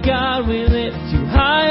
[0.00, 1.61] God, we lift you high.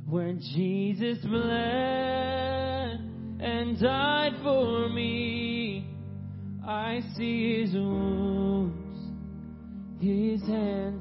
[0.07, 3.01] where Jesus bled
[3.41, 5.87] and died for me.
[6.67, 9.13] I see his wounds,
[10.01, 10.94] his hands.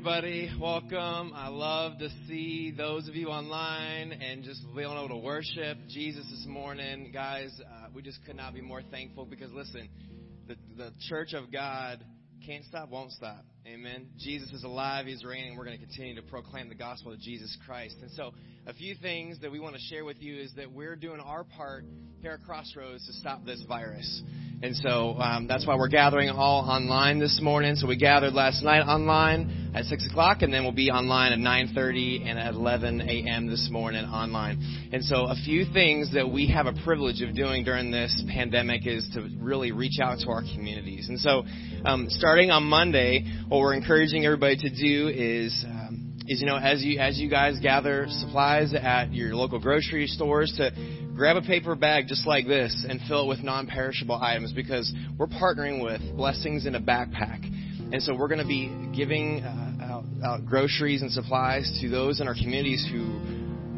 [0.00, 0.50] Everybody.
[0.58, 1.34] Welcome.
[1.34, 6.24] I love to see those of you online and just being able to worship Jesus
[6.30, 7.10] this morning.
[7.12, 9.90] Guys, uh, we just could not be more thankful because, listen,
[10.48, 12.02] the, the church of God
[12.46, 13.44] can't stop, won't stop.
[13.66, 14.06] Amen.
[14.16, 15.04] Jesus is alive.
[15.04, 15.54] He's reigning.
[15.54, 17.96] We're going to continue to proclaim the gospel of Jesus Christ.
[18.00, 18.32] And so,
[18.66, 21.44] a few things that we want to share with you is that we're doing our
[21.44, 21.84] part
[22.22, 24.22] here at Crossroads to stop this virus.
[24.62, 27.76] And so um, that's why we're gathering all online this morning.
[27.76, 31.38] So we gathered last night online at six o'clock, and then we'll be online at
[31.38, 33.46] 9:30 and at 11 a.m.
[33.46, 34.90] this morning online.
[34.92, 38.86] And so a few things that we have a privilege of doing during this pandemic
[38.86, 41.08] is to really reach out to our communities.
[41.08, 41.44] And so
[41.86, 45.64] um, starting on Monday, what we're encouraging everybody to do is.
[45.66, 50.06] Um, is you know as you as you guys gather supplies at your local grocery
[50.06, 50.70] stores to
[51.20, 55.26] grab a paper bag just like this and fill it with non-perishable items because we're
[55.26, 57.44] partnering with Blessings in a Backpack.
[57.92, 62.22] And so we're going to be giving uh, out, out groceries and supplies to those
[62.22, 63.04] in our communities who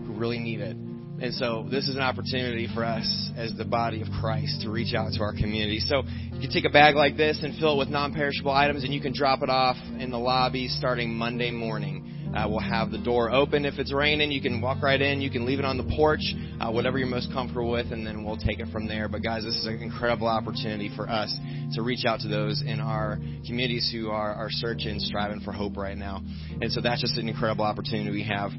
[0.06, 0.76] who really need it.
[0.76, 4.94] And so this is an opportunity for us as the body of Christ to reach
[4.94, 5.80] out to our community.
[5.80, 8.94] So you can take a bag like this and fill it with non-perishable items and
[8.94, 12.21] you can drop it off in the lobby starting Monday morning.
[12.34, 14.32] Uh, we'll have the door open if it's raining.
[14.32, 15.20] You can walk right in.
[15.20, 16.22] You can leave it on the porch,
[16.60, 19.08] uh, whatever you're most comfortable with, and then we'll take it from there.
[19.08, 21.36] But guys, this is an incredible opportunity for us
[21.74, 25.76] to reach out to those in our communities who are, are searching, striving for hope
[25.76, 26.22] right now.
[26.60, 28.50] And so that's just an incredible opportunity we have.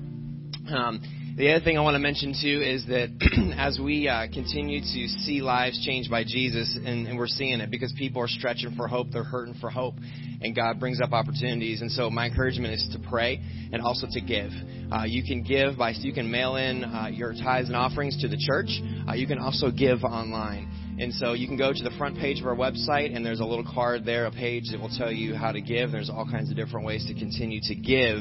[0.70, 1.02] Um,
[1.36, 3.10] the other thing I want to mention too is that
[3.58, 7.72] as we uh, continue to see lives changed by Jesus, and, and, we're seeing it
[7.72, 9.96] because people are stretching for hope, they're hurting for hope,
[10.42, 11.82] and God brings up opportunities.
[11.82, 14.52] And so my encouragement is to pray and also to give.
[14.92, 18.28] Uh, you can give by you can mail in uh, your tithes and offerings to
[18.28, 18.70] the church.
[19.08, 20.70] Uh, you can also give online.
[21.00, 23.46] And so you can go to the front page of our website, and there's a
[23.46, 25.92] little card there, a page that will tell you how to give.
[25.92, 28.20] There's all kinds of different ways to continue to give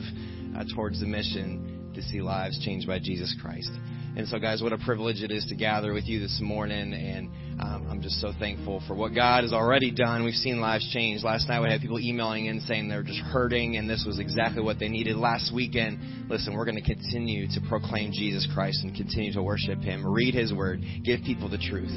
[0.57, 3.71] uh, towards the mission to see lives changed by Jesus Christ.
[4.17, 6.93] And so, guys, what a privilege it is to gather with you this morning.
[6.93, 10.25] And um, I'm just so thankful for what God has already done.
[10.25, 11.23] We've seen lives change.
[11.23, 14.63] Last night, we had people emailing in saying they're just hurting, and this was exactly
[14.63, 15.17] what they needed.
[15.17, 19.79] Last weekend, listen, we're going to continue to proclaim Jesus Christ and continue to worship
[19.79, 21.93] Him, read His Word, give people the truth.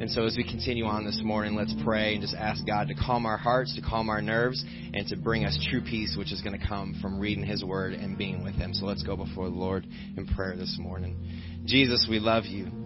[0.00, 2.94] And so, as we continue on this morning, let's pray and just ask God to
[2.94, 4.64] calm our hearts, to calm our nerves,
[4.94, 7.92] and to bring us true peace, which is going to come from reading His Word
[7.92, 8.72] and being with Him.
[8.72, 11.18] So, let's go before the Lord in prayer this morning.
[11.66, 12.81] Jesus, we love you.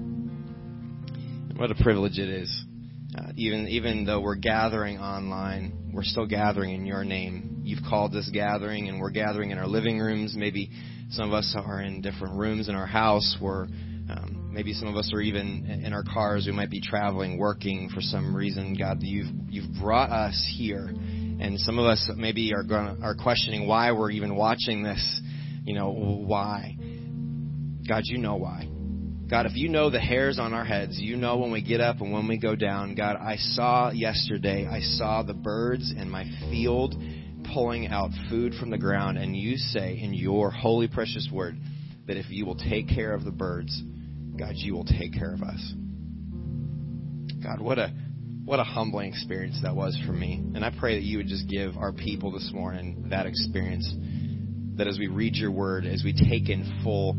[1.56, 2.64] What a privilege it is.
[3.16, 7.62] Uh, even even though we're gathering online, we're still gathering in your name.
[7.64, 10.34] You've called this gathering, and we're gathering in our living rooms.
[10.36, 10.70] Maybe
[11.10, 13.38] some of us are in different rooms in our house.
[13.40, 16.44] We're um, maybe some of us are even in our cars.
[16.44, 18.76] We might be traveling, working for some reason.
[18.78, 23.66] God, you've you've brought us here, and some of us maybe are going are questioning
[23.66, 25.22] why we're even watching this.
[25.64, 26.76] You know why?
[27.88, 28.68] God, you know why.
[29.28, 32.00] God, if you know the hairs on our heads, you know when we get up
[32.00, 32.94] and when we go down.
[32.94, 36.94] God, I saw yesterday, I saw the birds in my field
[37.52, 41.56] pulling out food from the ground, and you say in your holy, precious word
[42.06, 43.82] that if you will take care of the birds,
[44.38, 45.74] God, you will take care of us.
[47.42, 47.92] God, what a
[48.44, 50.34] what a humbling experience that was for me.
[50.54, 53.92] And I pray that you would just give our people this morning that experience.
[54.76, 57.16] That as we read your word, as we take in full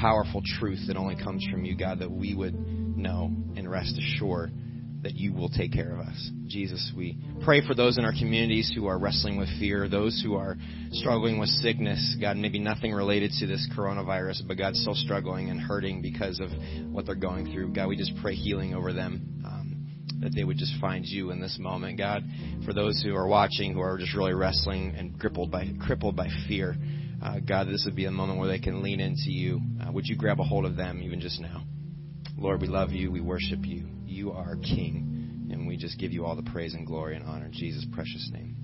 [0.00, 4.52] powerful truth that only comes from you, God, that we would know and rest assured
[5.04, 6.30] that you will take care of us.
[6.46, 10.34] Jesus, we pray for those in our communities who are wrestling with fear, those who
[10.34, 10.56] are
[10.92, 15.60] struggling with sickness, God, maybe nothing related to this coronavirus, but God, still struggling and
[15.60, 16.48] hurting because of
[16.90, 17.74] what they're going through.
[17.74, 19.42] God, we just pray healing over them.
[19.44, 19.64] Um,
[20.20, 22.22] that they would just find you in this moment, God.
[22.64, 26.28] For those who are watching, who are just really wrestling and crippled by crippled by
[26.48, 26.76] fear,
[27.24, 29.60] uh, God, this would be a moment where they can lean into you.
[29.80, 31.64] Uh, would you grab a hold of them even just now?
[32.36, 33.10] Lord, we love you.
[33.10, 33.86] We worship you.
[34.04, 35.48] You are King.
[35.50, 38.30] And we just give you all the praise and glory and honor in Jesus' precious
[38.32, 38.56] name.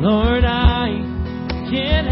[0.00, 0.86] Lord, I
[1.70, 2.06] can't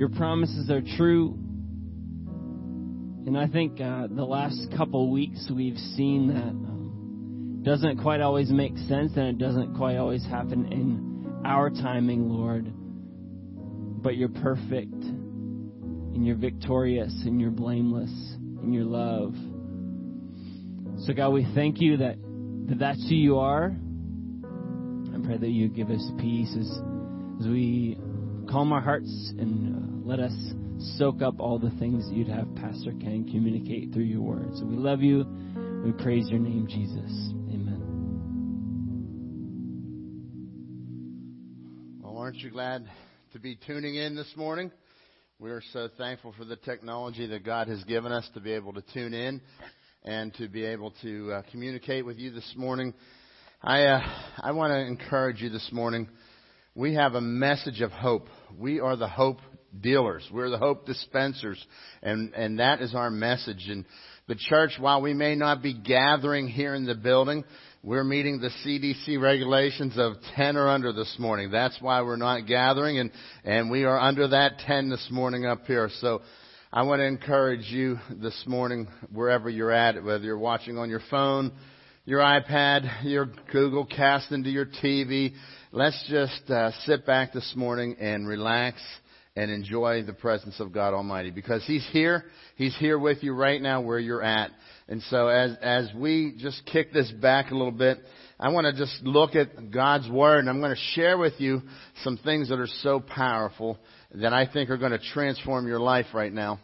[0.00, 1.36] Your promises are true.
[3.26, 8.48] And I think uh, the last couple weeks we've seen that um, doesn't quite always
[8.48, 12.72] make sense and it doesn't quite always happen in our timing, Lord.
[14.02, 19.34] But you're perfect and you're victorious and you're blameless and your love.
[21.04, 22.16] So, God, we thank you that,
[22.70, 23.76] that that's who you are.
[25.14, 26.70] I pray that you give us peace as,
[27.38, 27.98] as we
[28.50, 30.32] calm our hearts and uh, let us
[30.98, 34.60] soak up all the things that you'd have Pastor Ken communicate through your words.
[34.64, 35.24] We love you.
[35.84, 37.12] We praise your name, Jesus.
[37.48, 37.80] Amen.
[42.02, 42.90] Well, aren't you glad
[43.34, 44.72] to be tuning in this morning?
[45.38, 48.72] We are so thankful for the technology that God has given us to be able
[48.72, 49.40] to tune in
[50.02, 52.94] and to be able to uh, communicate with you this morning.
[53.62, 54.00] I uh,
[54.42, 56.08] I want to encourage you this morning.
[56.74, 58.26] We have a message of hope.
[58.58, 59.38] We are the hope
[59.78, 60.28] dealers.
[60.32, 61.64] We're the hope dispensers,
[62.02, 63.66] and and that is our message.
[63.68, 63.84] And
[64.26, 67.44] the church, while we may not be gathering here in the building,
[67.82, 71.50] we're meeting the CDC regulations of 10 or under this morning.
[71.50, 73.10] That's why we're not gathering, and
[73.44, 75.88] and we are under that 10 this morning up here.
[76.00, 76.22] So
[76.72, 81.02] I want to encourage you this morning, wherever you're at, whether you're watching on your
[81.10, 81.52] phone,
[82.06, 85.32] your iPad, your Google Cast into your TV.
[85.70, 88.80] Let's just uh, sit back this morning and relax
[89.36, 92.24] and enjoy the presence of God Almighty because He's here.
[92.56, 94.50] He's here with you right now where you're at.
[94.88, 97.98] And so as, as we just kick this back a little bit,
[98.40, 101.60] I want to just look at God's Word and I'm going to share with you
[102.02, 103.78] some things that are so powerful
[104.14, 106.60] that I think are going to transform your life right now.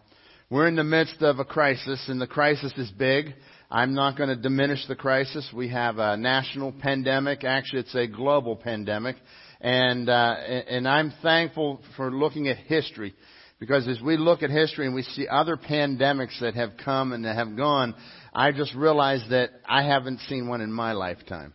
[0.49, 3.35] We're in the midst of a crisis, and the crisis is big.
[3.71, 5.49] I'm not going to diminish the crisis.
[5.55, 7.43] We have a national pandemic.
[7.45, 9.17] Actually, it's a global pandemic.
[9.61, 10.35] And, uh,
[10.69, 13.15] and I'm thankful for looking at history.
[13.59, 17.25] Because as we look at history and we see other pandemics that have come and
[17.25, 17.95] that have gone,
[18.33, 21.55] I just realize that I haven't seen one in my lifetime.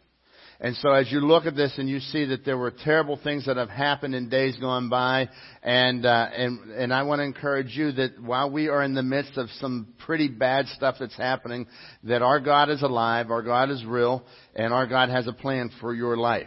[0.63, 3.47] And so as you look at this and you see that there were terrible things
[3.47, 5.27] that have happened in days gone by,
[5.63, 9.01] and, uh, and, and I want to encourage you that while we are in the
[9.01, 11.65] midst of some pretty bad stuff that's happening,
[12.03, 14.23] that our God is alive, our God is real,
[14.55, 16.45] and our God has a plan for your life.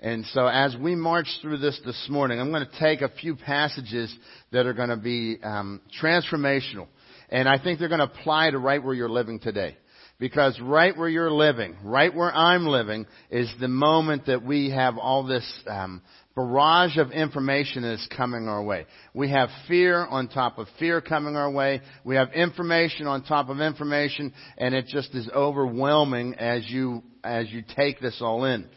[0.00, 3.36] And so as we march through this this morning, I'm going to take a few
[3.36, 4.14] passages
[4.52, 6.88] that are going to be um, transformational.
[7.30, 9.78] And I think they're going to apply to right where you're living today.
[10.20, 14.98] Because right where you're living, right where I'm living, is the moment that we have
[14.98, 16.02] all this um,
[16.36, 18.84] barrage of information that is coming our way.
[19.14, 21.80] We have fear on top of fear coming our way.
[22.04, 27.50] We have information on top of information, and it just is overwhelming as you as
[27.50, 28.68] you take this all in.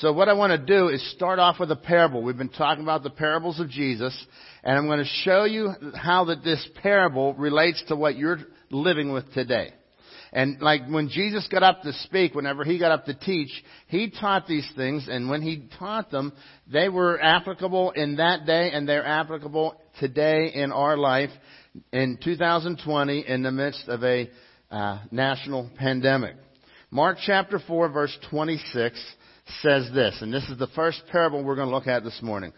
[0.00, 2.22] So what I want to do is start off with a parable.
[2.22, 4.14] We've been talking about the parables of Jesus,
[4.62, 9.10] and I'm going to show you how that this parable relates to what you're living
[9.10, 9.72] with today.
[10.32, 13.50] And like when Jesus got up to speak, whenever he got up to teach,
[13.88, 16.32] he taught these things, and when he taught them,
[16.72, 21.30] they were applicable in that day, and they're applicable today in our life
[21.92, 24.30] in 2020 in the midst of a
[24.70, 26.36] uh, national pandemic.
[26.90, 28.98] Mark chapter 4 verse 26
[29.60, 32.52] says this, and this is the first parable we're going to look at this morning.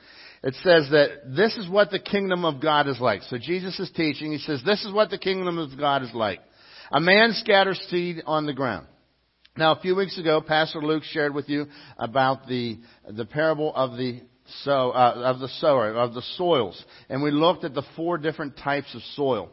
[0.44, 3.22] It says that this is what the kingdom of God is like.
[3.22, 4.30] So Jesus is teaching.
[4.30, 6.40] He says, this is what the kingdom of God is like.
[6.90, 8.86] A man scatters seed on the ground.
[9.56, 11.66] Now, a few weeks ago, Pastor Luke shared with you
[11.96, 14.20] about the the parable of the
[14.62, 18.56] sow uh, of the sower of the soils, and we looked at the four different
[18.56, 19.50] types of soil.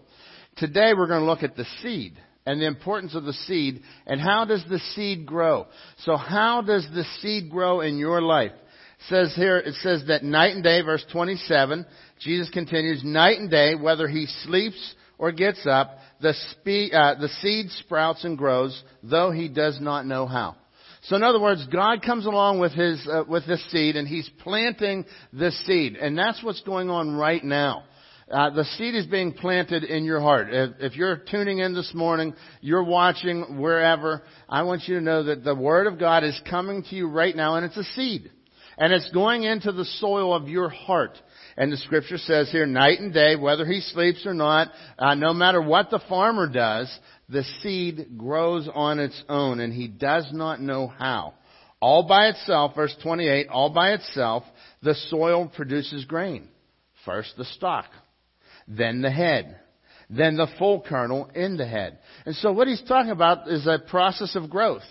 [0.57, 4.19] Today, we're going to look at the seed and the importance of the seed and
[4.19, 5.67] how does the seed grow.
[5.99, 8.51] So, how does the seed grow in your life?
[8.51, 11.85] It says here, it says that night and day, verse 27,
[12.19, 17.29] Jesus continues, night and day, whether he sleeps or gets up, the, spe- uh, the
[17.41, 20.55] seed sprouts and grows, though he does not know how.
[21.03, 24.29] So in other words, God comes along with his, uh, with this seed and he's
[24.39, 25.95] planting this seed.
[25.95, 27.85] And that's what's going on right now.
[28.31, 30.47] Uh, the seed is being planted in your heart.
[30.51, 35.23] If, if you're tuning in this morning, you're watching wherever, I want you to know
[35.23, 38.31] that the Word of God is coming to you right now and it's a seed.
[38.77, 41.19] And it's going into the soil of your heart.
[41.61, 45.31] And the scripture says here, night and day, whether he sleeps or not, uh, no
[45.31, 46.91] matter what the farmer does,
[47.29, 51.35] the seed grows on its own, and he does not know how.
[51.79, 54.41] All by itself, verse 28, all by itself,
[54.81, 56.47] the soil produces grain.
[57.05, 57.91] First the stalk,
[58.67, 59.59] then the head,
[60.09, 61.99] then the full kernel in the head.
[62.25, 64.81] And so what he's talking about is a process of growth.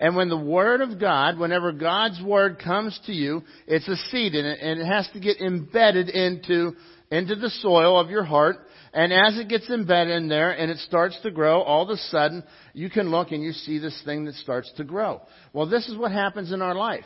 [0.00, 4.34] And when the Word of God, whenever God's Word comes to you, it's a seed
[4.34, 6.72] and it, and it has to get embedded into,
[7.10, 8.56] into the soil of your heart.
[8.94, 11.98] And as it gets embedded in there and it starts to grow, all of a
[11.98, 15.20] sudden you can look and you see this thing that starts to grow.
[15.52, 17.04] Well, this is what happens in our life.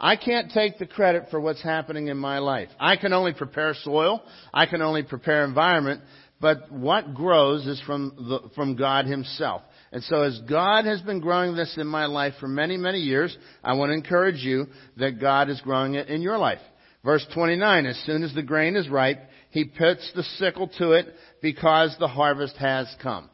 [0.00, 2.70] I can't take the credit for what's happening in my life.
[2.80, 4.20] I can only prepare soil.
[4.52, 6.00] I can only prepare environment.
[6.40, 9.62] But what grows is from the, from God Himself.
[9.92, 13.36] And so as God has been growing this in my life for many, many years,
[13.62, 16.60] I want to encourage you that God is growing it in your life.
[17.04, 21.08] Verse 29, as soon as the grain is ripe, he puts the sickle to it
[21.42, 23.28] because the harvest has come.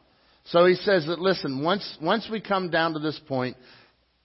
[0.45, 3.55] So he says that listen, once, once we come down to this point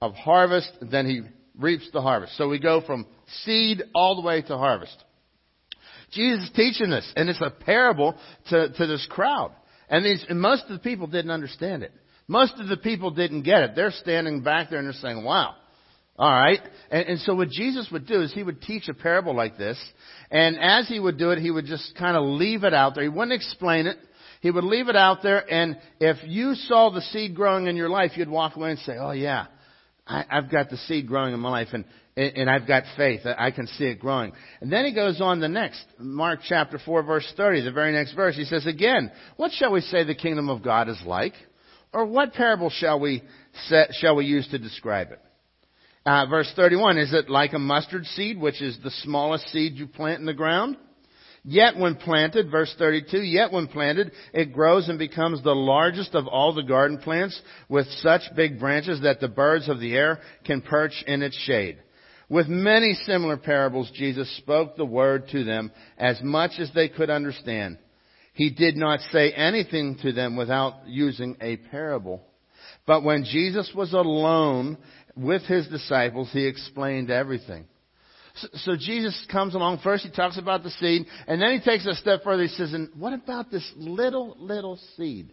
[0.00, 1.20] of harvest, then he
[1.56, 2.36] reaps the harvest.
[2.36, 3.06] So we go from
[3.44, 4.96] seed all the way to harvest.
[6.10, 8.16] Jesus is teaching this, and it's a parable
[8.48, 9.52] to, to this crowd.
[9.88, 11.92] And, these, and most of the people didn't understand it.
[12.26, 13.70] Most of the people didn't get it.
[13.74, 15.54] They're standing back there and they're saying, wow.
[16.16, 16.60] All right.
[16.90, 19.78] And, and so what Jesus would do is he would teach a parable like this.
[20.30, 23.02] And as he would do it, he would just kind of leave it out there.
[23.02, 23.98] He wouldn't explain it.
[24.40, 25.50] He would leave it out there.
[25.50, 28.96] And if you saw the seed growing in your life, you'd walk away and say,
[28.98, 29.46] oh yeah,
[30.06, 31.68] I, I've got the seed growing in my life.
[31.72, 31.84] And
[32.16, 33.22] and I've got faith.
[33.24, 34.32] I can see it growing.
[34.60, 38.14] And then he goes on the next, Mark chapter 4 verse 30, the very next
[38.14, 38.36] verse.
[38.36, 41.34] He says again, what shall we say the kingdom of God is like?
[41.94, 43.22] Or what parable shall we
[43.68, 45.20] set, shall we use to describe it?
[46.04, 49.86] Uh, verse 31, is it like a mustard seed, which is the smallest seed you
[49.86, 50.76] plant in the ground?
[51.44, 56.26] Yet when planted, verse 32, yet when planted, it grows and becomes the largest of
[56.26, 60.62] all the garden plants with such big branches that the birds of the air can
[60.62, 61.78] perch in its shade.
[62.28, 67.10] With many similar parables, Jesus spoke the word to them as much as they could
[67.10, 67.78] understand.
[68.34, 72.20] He did not say anything to them without using a parable.
[72.86, 74.76] But when Jesus was alone
[75.16, 77.66] with his disciples, he explained everything.
[78.36, 79.78] So, so, Jesus comes along.
[79.84, 82.42] First, he talks about the seed, and then he takes a step further.
[82.42, 85.32] He says, And what about this little, little seed?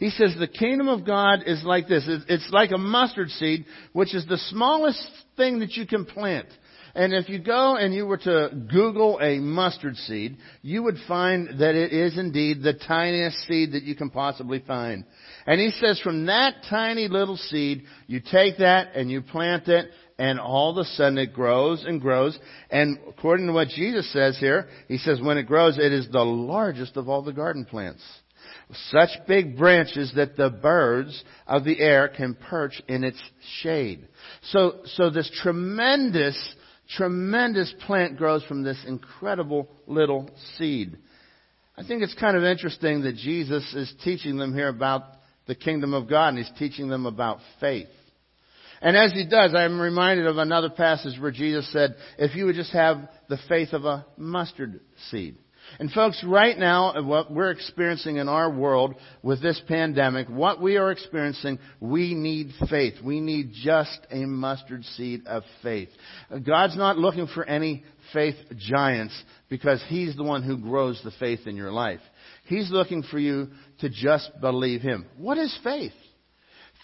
[0.00, 2.04] He says the kingdom of God is like this.
[2.28, 6.48] It's like a mustard seed, which is the smallest thing that you can plant.
[6.96, 11.60] And if you go and you were to Google a mustard seed, you would find
[11.60, 15.04] that it is indeed the tiniest seed that you can possibly find.
[15.46, 19.90] And he says from that tiny little seed, you take that and you plant it,
[20.18, 22.38] and all of a sudden it grows and grows.
[22.70, 26.24] And according to what Jesus says here, he says when it grows, it is the
[26.24, 28.02] largest of all the garden plants
[28.90, 33.20] such big branches that the birds of the air can perch in its
[33.60, 34.08] shade.
[34.50, 36.36] So, so this tremendous,
[36.90, 40.96] tremendous plant grows from this incredible little seed.
[41.76, 45.02] I think it's kind of interesting that Jesus is teaching them here about
[45.46, 47.88] the kingdom of God and he's teaching them about faith.
[48.80, 52.56] And as he does, I'm reminded of another passage where Jesus said, if you would
[52.56, 55.36] just have the faith of a mustard seed.
[55.78, 60.60] And folks, right now, uh, what we're experiencing in our world with this pandemic, what
[60.60, 62.94] we are experiencing, we need faith.
[63.04, 65.88] We need just a mustard seed of faith.
[66.30, 71.12] Uh, God's not looking for any faith giants because He's the one who grows the
[71.18, 72.00] faith in your life.
[72.46, 73.48] He's looking for you
[73.80, 75.06] to just believe Him.
[75.18, 75.92] What is faith?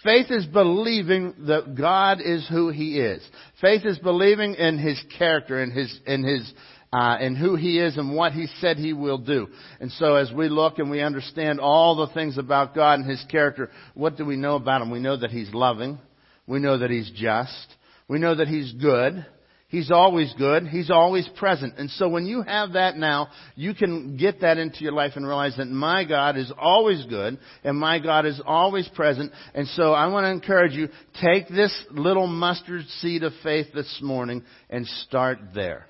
[0.02, 3.22] Faith is believing that God is who He is.
[3.60, 6.52] Faith is believing in His character and His, in His
[6.92, 9.48] uh, and who He is and what He said He will do.
[9.80, 13.24] And so as we look and we understand all the things about God and His
[13.30, 14.90] character, what do we know about Him?
[14.90, 15.98] We know that He's loving.
[16.46, 17.74] We know that He's just.
[18.08, 19.24] We know that He's good.
[19.72, 20.68] He's always good.
[20.68, 21.78] He's always present.
[21.78, 25.26] And so when you have that now, you can get that into your life and
[25.26, 29.32] realize that my God is always good and my God is always present.
[29.54, 30.88] And so I want to encourage you,
[31.22, 35.86] take this little mustard seed of faith this morning and start there.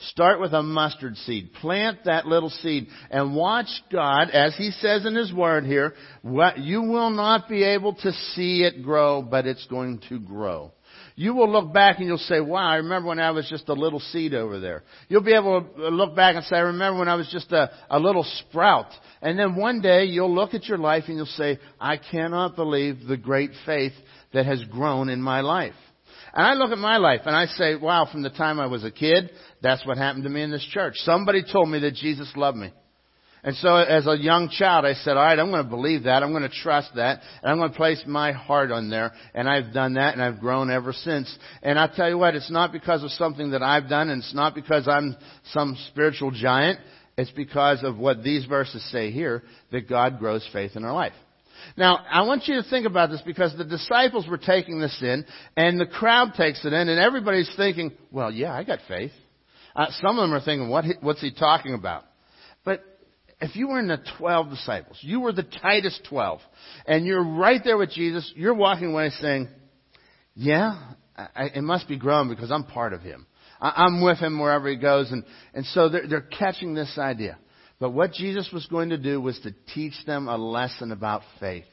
[0.00, 1.52] Start with a mustard seed.
[1.54, 6.58] Plant that little seed and watch God, as He says in His Word here, what,
[6.58, 10.72] you will not be able to see it grow, but it's going to grow.
[11.16, 13.72] You will look back and you'll say, wow, I remember when I was just a
[13.72, 14.84] little seed over there.
[15.08, 17.70] You'll be able to look back and say, I remember when I was just a,
[17.90, 18.86] a little sprout.
[19.20, 23.04] And then one day you'll look at your life and you'll say, I cannot believe
[23.04, 23.94] the great faith
[24.32, 25.74] that has grown in my life.
[26.32, 28.84] And I look at my life and I say, wow, from the time I was
[28.84, 29.30] a kid,
[29.62, 30.94] that's what happened to me in this church.
[30.98, 32.72] Somebody told me that Jesus loved me.
[33.44, 36.22] And so as a young child, I said, all right, I'm going to believe that.
[36.22, 37.20] I'm going to trust that.
[37.42, 39.12] And I'm going to place my heart on there.
[39.32, 41.34] And I've done that and I've grown ever since.
[41.62, 44.34] And I tell you what, it's not because of something that I've done and it's
[44.34, 45.16] not because I'm
[45.52, 46.80] some spiritual giant.
[47.16, 49.42] It's because of what these verses say here,
[49.72, 51.14] that God grows faith in our life.
[51.76, 55.24] Now, I want you to think about this because the disciples were taking this in,
[55.56, 59.10] and the crowd takes it in, and everybody's thinking, well, yeah, I got faith.
[59.78, 62.02] Uh, some of them are thinking, what, what's he talking about?
[62.64, 62.82] But
[63.40, 66.40] if you were in the 12 disciples, you were the tightest 12,
[66.84, 69.48] and you're right there with Jesus, you're walking away saying,
[70.34, 73.28] yeah, I, it must be growing because I'm part of him.
[73.60, 75.22] I, I'm with him wherever he goes, and,
[75.54, 77.38] and so they're, they're catching this idea.
[77.78, 81.66] But what Jesus was going to do was to teach them a lesson about faith.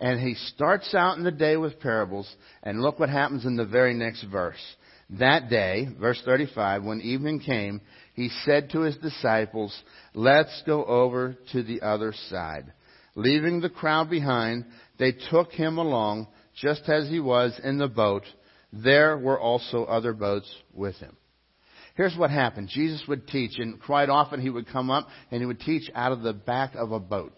[0.00, 3.66] And he starts out in the day with parables, and look what happens in the
[3.66, 4.56] very next verse.
[5.10, 7.80] That day, verse 35, when evening came,
[8.14, 9.76] he said to his disciples,
[10.14, 12.72] Let's go over to the other side.
[13.14, 14.64] Leaving the crowd behind,
[14.98, 18.24] they took him along just as he was in the boat.
[18.72, 21.16] There were also other boats with him.
[21.96, 22.68] Here's what happened.
[22.68, 26.10] Jesus would teach, and quite often he would come up and he would teach out
[26.10, 27.36] of the back of a boat.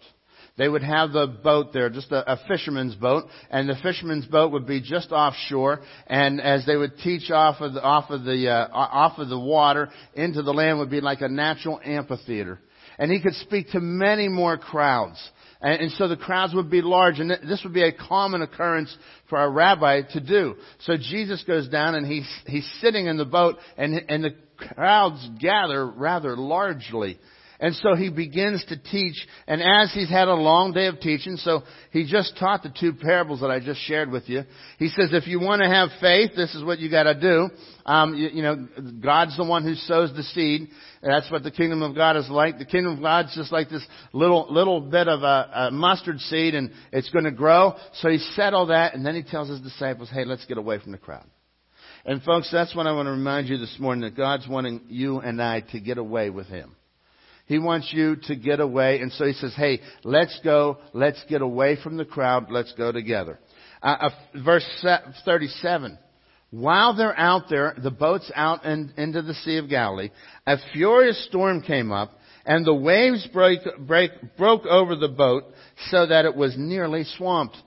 [0.57, 4.51] They would have the boat there, just a, a, fisherman's boat, and the fisherman's boat
[4.51, 5.81] would be just offshore.
[6.07, 9.39] And as they would teach off of the off of the uh, off of the
[9.39, 12.59] water into the land, would be like a natural amphitheater.
[12.97, 15.17] And he could speak to many more crowds.
[15.59, 18.95] And, so the crowds would be large, and this would be a common occurrence
[19.27, 20.55] for a rabbi to do.
[20.81, 25.27] So Jesus goes down, and he's he's sitting in the boat, and and the crowds
[25.39, 27.19] gather rather largely.
[27.59, 29.15] And so he begins to teach,
[29.47, 32.93] and as he's had a long day of teaching, so he just taught the two
[32.93, 34.43] parables that I just shared with you.
[34.77, 37.49] He says, if you want to have faith, this is what you got to do.
[37.87, 38.67] Um, you, you, know,
[39.01, 40.69] God's the one who sows the seed.
[41.01, 42.59] That's what the kingdom of God is like.
[42.59, 46.53] The kingdom of God's just like this little little bit of a, a mustard seed,
[46.53, 47.73] and it's going to grow.
[48.01, 50.79] So he said all that, and then he tells his disciples, "Hey, let's get away
[50.79, 51.25] from the crowd."
[52.05, 55.19] And folks, that's what I want to remind you this morning that God's wanting you
[55.19, 56.76] and I to get away with Him.
[57.47, 58.99] He wants you to get away.
[58.99, 60.77] And so he says, hey, let's go.
[60.93, 62.51] Let's get away from the crowd.
[62.51, 63.39] Let's go together.
[63.81, 64.09] Uh, uh,
[64.43, 64.65] verse
[65.25, 65.97] 37.
[66.51, 70.11] While they're out there, the boat's out in, into the Sea of Galilee,
[70.45, 75.43] a furious storm came up, and the waves break, break, broke over the boat
[75.89, 77.57] so that it was nearly swamped.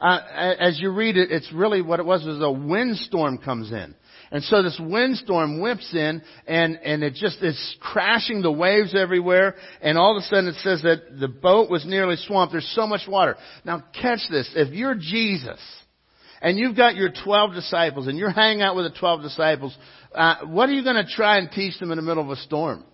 [0.00, 0.20] Uh,
[0.60, 3.94] as you read it, it's really what it was was a windstorm comes in.
[4.30, 9.54] And so this windstorm whips in and, and it just is crashing the waves everywhere.
[9.80, 12.52] And all of a sudden it says that the boat was nearly swamped.
[12.52, 13.36] There's so much water.
[13.64, 14.50] Now catch this.
[14.54, 15.60] If you're Jesus
[16.42, 19.76] and you've got your 12 disciples and you're hanging out with the 12 disciples,
[20.14, 22.36] uh, what are you going to try and teach them in the middle of a
[22.36, 22.84] storm?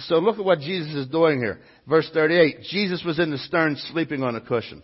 [0.00, 1.60] So look at what Jesus is doing here.
[1.88, 2.62] Verse 38.
[2.70, 4.82] Jesus was in the stern sleeping on a cushion.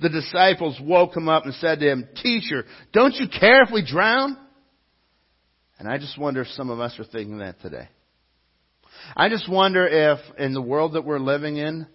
[0.00, 3.84] The disciples woke him up and said to him, Teacher, don't you care if we
[3.84, 4.36] drown?
[5.78, 7.88] And I just wonder if some of us are thinking that today.
[9.16, 11.86] I just wonder if in the world that we're living in,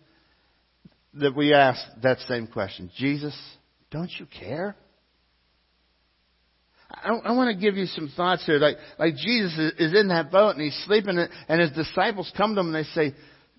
[1.15, 2.89] that we ask that same question.
[2.98, 3.38] Jesus,
[3.91, 4.76] don't you care?
[6.89, 8.58] I, I want to give you some thoughts here.
[8.58, 11.17] Like, like Jesus is, in that boat and he's sleeping
[11.48, 13.15] and his disciples come to him and they say,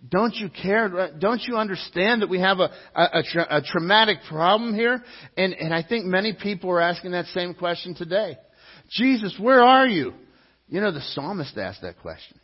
[0.09, 1.11] don't you care?
[1.19, 5.03] Don't you understand that we have a, a, a, tra- a traumatic problem here?
[5.37, 8.37] And, and I think many people are asking that same question today.
[8.91, 10.13] Jesus, where are you?
[10.69, 12.39] You know, the psalmist asked that question.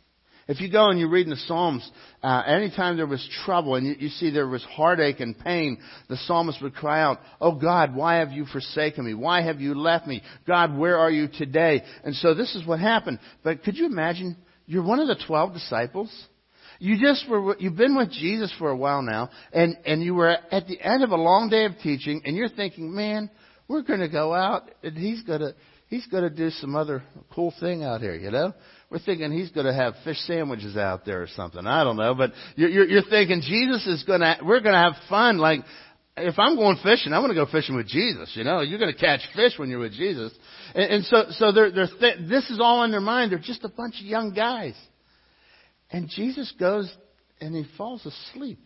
[0.47, 1.89] If you go and you read in the Psalms,
[2.21, 5.77] uh, anytime there was trouble and you, you see there was heartache and pain,
[6.09, 9.13] the psalmist would cry out, Oh God, why have you forsaken me?
[9.13, 10.21] Why have you left me?
[10.47, 11.83] God, where are you today?
[12.03, 13.19] And so this is what happened.
[13.43, 14.35] But could you imagine?
[14.65, 16.11] You're one of the twelve disciples.
[16.79, 20.35] You just were, you've been with Jesus for a while now, and, and you were
[20.51, 23.29] at the end of a long day of teaching, and you're thinking, man,
[23.67, 25.55] we're going to go out, and he's going to,
[25.91, 27.03] he's going to do some other
[27.35, 28.53] cool thing out here, you know?
[28.89, 31.67] We're thinking he's going to have fish sandwiches out there or something.
[31.67, 34.79] I don't know, but you're, you're, you're thinking Jesus is going to, we're going to
[34.79, 35.37] have fun.
[35.37, 35.59] Like,
[36.17, 38.31] if I'm going fishing, I'm going to go fishing with Jesus.
[38.35, 40.33] You know, you're going to catch fish when you're with Jesus.
[40.73, 43.31] And, and so, so they're, they're th- this is all in their mind.
[43.31, 44.75] They're just a bunch of young guys.
[45.91, 46.91] And Jesus goes
[47.41, 48.65] and he falls asleep.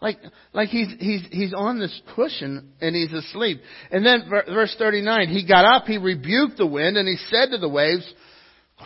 [0.00, 0.18] Like,
[0.52, 3.60] like he's, he's, he's on this cushion and he's asleep.
[3.90, 7.58] And then verse 39, he got up, he rebuked the wind and he said to
[7.58, 8.06] the waves,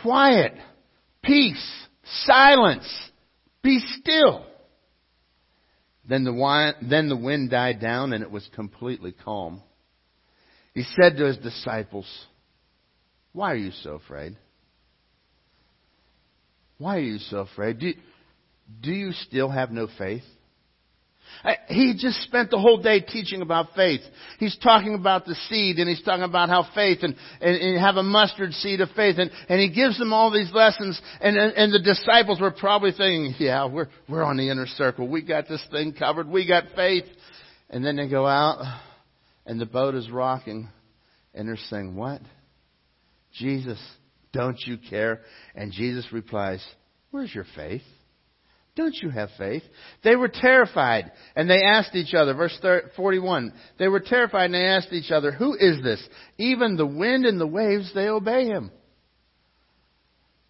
[0.01, 0.53] quiet,
[1.21, 1.85] peace,
[2.25, 2.87] silence,
[3.61, 4.45] be still.
[6.07, 9.61] Then the, wine, then the wind died down and it was completely calm.
[10.73, 12.07] He said to his disciples,
[13.33, 14.37] why are you so afraid?
[16.77, 17.79] Why are you so afraid?
[17.79, 17.93] Do,
[18.81, 20.23] do you still have no faith?
[21.67, 24.01] He just spent the whole day teaching about faith.
[24.39, 27.95] He's talking about the seed and he's talking about how faith and, and, and have
[27.95, 31.53] a mustard seed of faith and, and he gives them all these lessons and, and,
[31.53, 35.07] and the disciples were probably thinking, yeah, we're, we're on the inner circle.
[35.07, 36.27] We got this thing covered.
[36.27, 37.05] We got faith.
[37.69, 38.63] And then they go out
[39.45, 40.69] and the boat is rocking
[41.33, 42.21] and they're saying, what?
[43.33, 43.79] Jesus,
[44.33, 45.21] don't you care?
[45.55, 46.63] And Jesus replies,
[47.09, 47.81] where's your faith?
[48.75, 49.63] Don't you have faith?
[50.03, 52.57] They were terrified and they asked each other, verse
[52.95, 56.01] 41, they were terrified and they asked each other, who is this?
[56.37, 58.71] Even the wind and the waves, they obey him.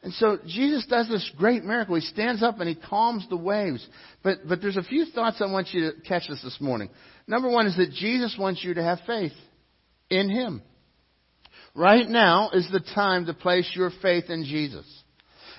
[0.03, 1.95] And so Jesus does this great miracle.
[1.95, 3.85] He stands up and he calms the waves.
[4.23, 6.89] But, but there's a few thoughts I want you to catch this this morning.
[7.27, 9.33] Number one is that Jesus wants you to have faith
[10.09, 10.63] in Him.
[11.75, 14.85] Right now is the time to place your faith in Jesus.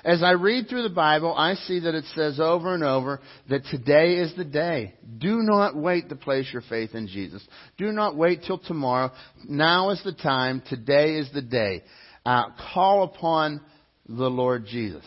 [0.04, 3.64] As I read through the Bible, I see that it says over and over that
[3.66, 4.94] today is the day.
[5.18, 7.46] Do not wait to place your faith in Jesus.
[7.78, 9.12] Do not wait till tomorrow.
[9.48, 10.62] Now is the time.
[10.68, 11.84] Today is the day.
[12.26, 13.60] Uh, call upon
[14.08, 15.04] the Lord Jesus.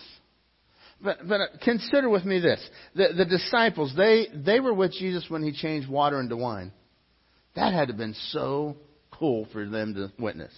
[1.02, 2.66] But, but consider with me this.
[2.96, 6.72] The, the disciples, they, they were with Jesus when he changed water into wine.
[7.56, 8.78] That had to have been so
[9.12, 10.54] cool for them to witness.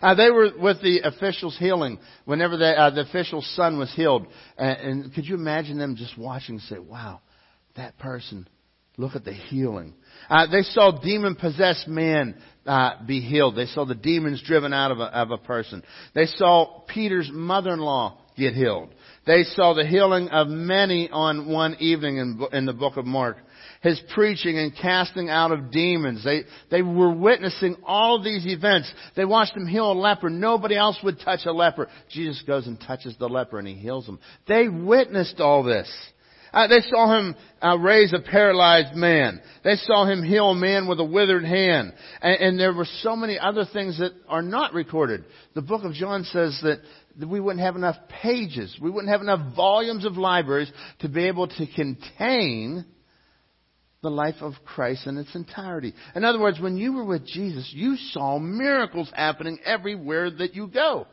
[0.00, 4.26] Uh, they were with the official's healing whenever they, uh, the official's son was healed.
[4.56, 7.20] And, and could you imagine them just watching and say, wow,
[7.76, 8.48] that person,
[8.96, 9.94] look at the healing.
[10.28, 12.36] Uh, they saw demon possessed man
[12.66, 13.56] uh, be healed.
[13.56, 15.82] They saw the demons driven out of a, of a person.
[16.14, 18.94] They saw Peter's mother-in-law get healed.
[19.26, 23.36] They saw the healing of many on one evening in, in the book of Mark
[23.80, 26.22] his preaching and casting out of demons.
[26.22, 28.92] They, they were witnessing all these events.
[29.16, 30.28] They watched him heal a leper.
[30.28, 31.88] Nobody else would touch a leper.
[32.10, 34.18] Jesus goes and touches the leper and he heals him.
[34.46, 35.90] They witnessed all this.
[36.52, 39.40] Uh, they saw him uh, raise a paralyzed man.
[39.62, 41.92] They saw him heal a man with a withered hand.
[42.20, 45.24] And, and there were so many other things that are not recorded.
[45.54, 46.80] The book of John says that
[47.26, 48.76] we wouldn't have enough pages.
[48.82, 50.70] We wouldn't have enough volumes of libraries
[51.00, 52.84] to be able to contain
[54.02, 55.94] the life of Christ in its entirety.
[56.14, 60.68] In other words, when you were with Jesus, you saw miracles happening everywhere that you
[60.68, 61.06] go.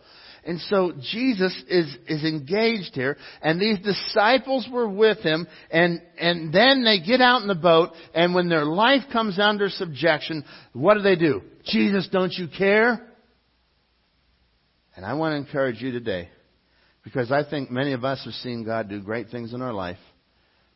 [0.45, 6.53] And so Jesus is, is engaged here, and these disciples were with him, and, and
[6.53, 10.93] then they get out in the boat, and when their life comes under subjection, what
[10.93, 11.41] do they do?
[11.65, 13.05] Jesus, don't you care?
[14.95, 16.29] And I want to encourage you today,
[17.03, 19.99] because I think many of us have seen God do great things in our life,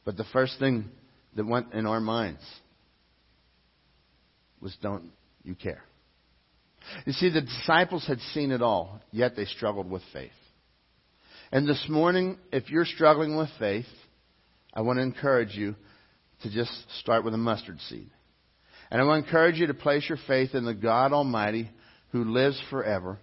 [0.04, 0.90] but the first thing
[1.36, 2.42] that went in our minds
[4.62, 5.12] was don't
[5.44, 5.84] you care?
[7.06, 10.32] You see, the disciples had seen it all, yet they struggled with faith.
[11.52, 13.86] And this morning, if you're struggling with faith,
[14.74, 15.76] I want to encourage you
[16.44, 18.10] to just start with a mustard seed.
[18.90, 21.70] And I want to encourage you to place your faith in the God Almighty
[22.12, 23.20] who lives forever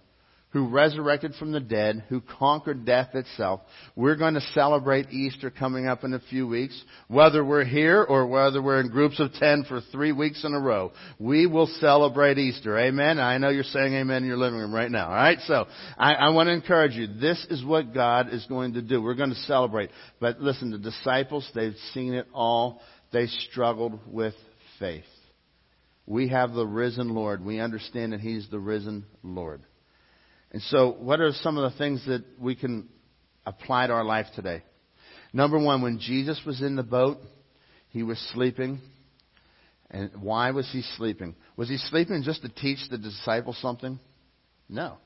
[0.51, 3.61] who resurrected from the dead, who conquered death itself.
[3.95, 6.83] We're going to celebrate Easter coming up in a few weeks.
[7.07, 10.59] Whether we're here or whether we're in groups of 10 for three weeks in a
[10.59, 12.79] row, we will celebrate Easter.
[12.79, 13.19] Amen?
[13.19, 15.09] I know you're saying amen in your living room right now.
[15.09, 15.39] Alright?
[15.41, 17.05] So, I, I want to encourage you.
[17.05, 19.01] This is what God is going to do.
[19.01, 19.91] We're going to celebrate.
[20.19, 22.81] But listen, the disciples, they've seen it all.
[23.13, 24.33] They struggled with
[24.79, 25.03] faith.
[26.07, 27.45] We have the risen Lord.
[27.45, 29.61] We understand that He's the risen Lord.
[30.51, 32.89] And so, what are some of the things that we can
[33.45, 34.63] apply to our life today?
[35.31, 37.19] Number one, when Jesus was in the boat,
[37.89, 38.81] he was sleeping.
[39.91, 41.35] And why was he sleeping?
[41.55, 43.99] Was he sleeping just to teach the disciples something?
[44.67, 44.97] No.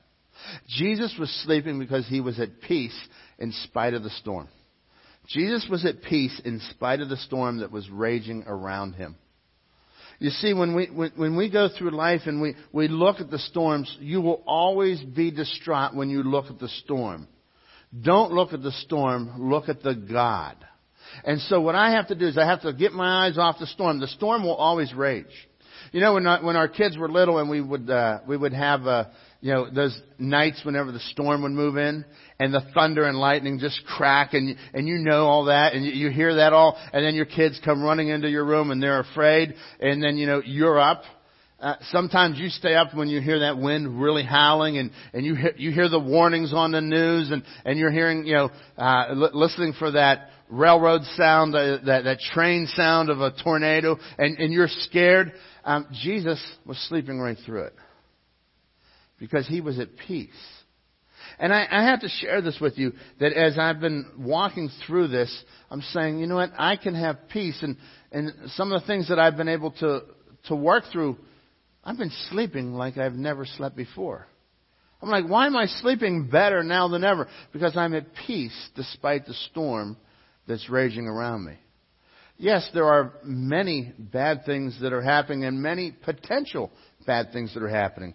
[0.68, 2.98] Jesus was sleeping because he was at peace
[3.38, 4.48] in spite of the storm.
[5.28, 9.16] Jesus was at peace in spite of the storm that was raging around him.
[10.18, 13.30] You see, when we, when, when we go through life and we, we look at
[13.30, 17.28] the storms, you will always be distraught when you look at the storm.
[18.02, 20.56] Don't look at the storm, look at the God.
[21.24, 23.58] And so what I have to do is I have to get my eyes off
[23.58, 24.00] the storm.
[24.00, 25.26] The storm will always rage.
[25.92, 28.52] You know, when, I, when our kids were little and we would, uh, we would
[28.52, 29.04] have, uh,
[29.44, 32.06] you know, those nights whenever the storm would move in
[32.40, 36.08] and the thunder and lightning just crack and, and you know all that and you,
[36.08, 39.52] hear that all and then your kids come running into your room and they're afraid
[39.80, 41.02] and then, you know, you're up.
[41.60, 45.36] Uh, sometimes you stay up when you hear that wind really howling and, and you,
[45.56, 49.30] you hear the warnings on the news and, and you're hearing, you know, uh, l-
[49.34, 54.54] listening for that railroad sound, uh, that, that train sound of a tornado and, and
[54.54, 55.34] you're scared.
[55.66, 57.74] Um, Jesus was sleeping right through it
[59.18, 60.30] because he was at peace.
[61.38, 65.08] And I, I have to share this with you that as I've been walking through
[65.08, 67.58] this, I'm saying, you know what, I can have peace.
[67.62, 67.76] And,
[68.12, 70.02] and some of the things that I've been able to,
[70.48, 71.16] to work through,
[71.82, 74.26] I've been sleeping like I've never slept before.
[75.02, 77.28] I'm like, why am I sleeping better now than ever?
[77.52, 79.96] Because I'm at peace despite the storm
[80.46, 81.58] that's raging around me.
[82.36, 86.70] Yes, there are many bad things that are happening and many potential
[87.06, 88.14] bad things that are happening.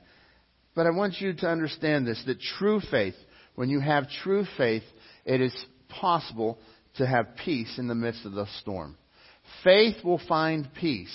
[0.80, 3.16] But I want you to understand this that true faith,
[3.56, 4.84] when you have true faith,
[5.26, 5.54] it is
[5.90, 6.58] possible
[6.96, 8.96] to have peace in the midst of the storm.
[9.62, 11.14] Faith will find peace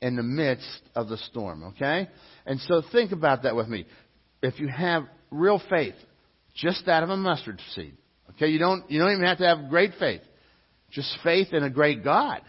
[0.00, 2.08] in the midst of the storm, okay?
[2.46, 3.84] And so think about that with me.
[4.40, 5.96] If you have real faith,
[6.54, 7.94] just that of a mustard seed,
[8.30, 10.22] Okay, you don't, you don't even have to have great faith.
[10.90, 12.40] Just faith in a great God.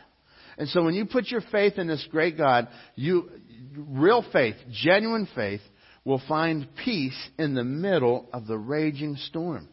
[0.57, 3.30] And so when you put your faith in this great God, you,
[3.76, 5.59] real faith, genuine faith,
[6.05, 9.67] will find peace in the middle of the raging storm.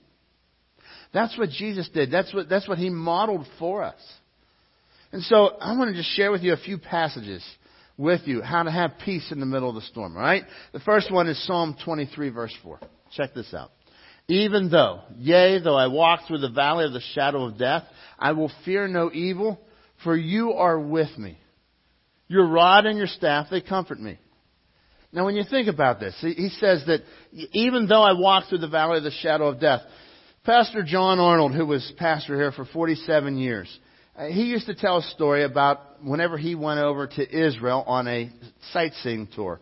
[1.12, 2.10] That's what Jesus did.
[2.10, 4.00] That's what, that's what He modeled for us.
[5.12, 7.44] And so I want to just share with you a few passages
[7.96, 10.44] with you how to have peace in the middle of the storm, all right?
[10.72, 12.80] The first one is Psalm 23 verse 4.
[13.16, 13.72] Check this out.
[14.28, 17.82] Even though, yea, though I walk through the valley of the shadow of death,
[18.18, 19.60] I will fear no evil,
[20.04, 21.36] for you are with me.
[22.28, 24.18] Your rod and your staff, they comfort me.
[25.12, 27.02] Now when you think about this, he says that
[27.52, 29.80] even though I walk through the valley of the shadow of death,
[30.44, 33.78] Pastor John Arnold, who was pastor here for 47 years,
[34.16, 38.06] uh, he used to tell a story about whenever he went over to Israel on
[38.06, 38.30] a
[38.72, 39.60] sightseeing tour.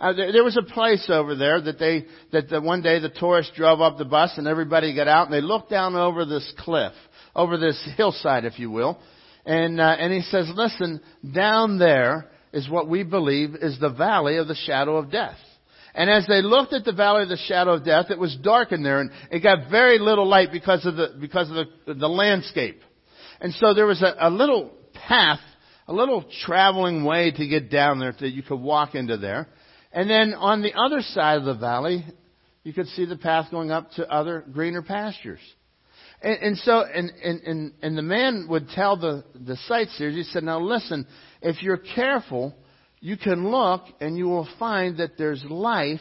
[0.00, 3.08] Uh, there, there was a place over there that they that the, one day the
[3.08, 6.52] tourists drove up the bus and everybody got out and they looked down over this
[6.58, 6.92] cliff,
[7.34, 8.98] over this hillside, if you will,
[9.44, 11.00] and uh, and he says, "Listen,
[11.34, 15.36] down there is what we believe is the valley of the shadow of death."
[15.94, 18.72] And as they looked at the valley of the shadow of death, it was dark
[18.72, 22.08] in there, and it got very little light because of the because of the, the
[22.08, 22.80] landscape.
[23.40, 24.72] And so there was a, a little
[25.08, 25.40] path,
[25.86, 29.48] a little traveling way to get down there that you could walk into there.
[29.92, 32.04] And then on the other side of the valley,
[32.64, 35.40] you could see the path going up to other greener pastures.
[36.20, 40.22] And, and so, and, and, and, and the man would tell the, the sightseers, he
[40.24, 41.06] said, now listen,
[41.44, 42.54] if you're careful,
[43.00, 46.00] you can look and you will find that there's life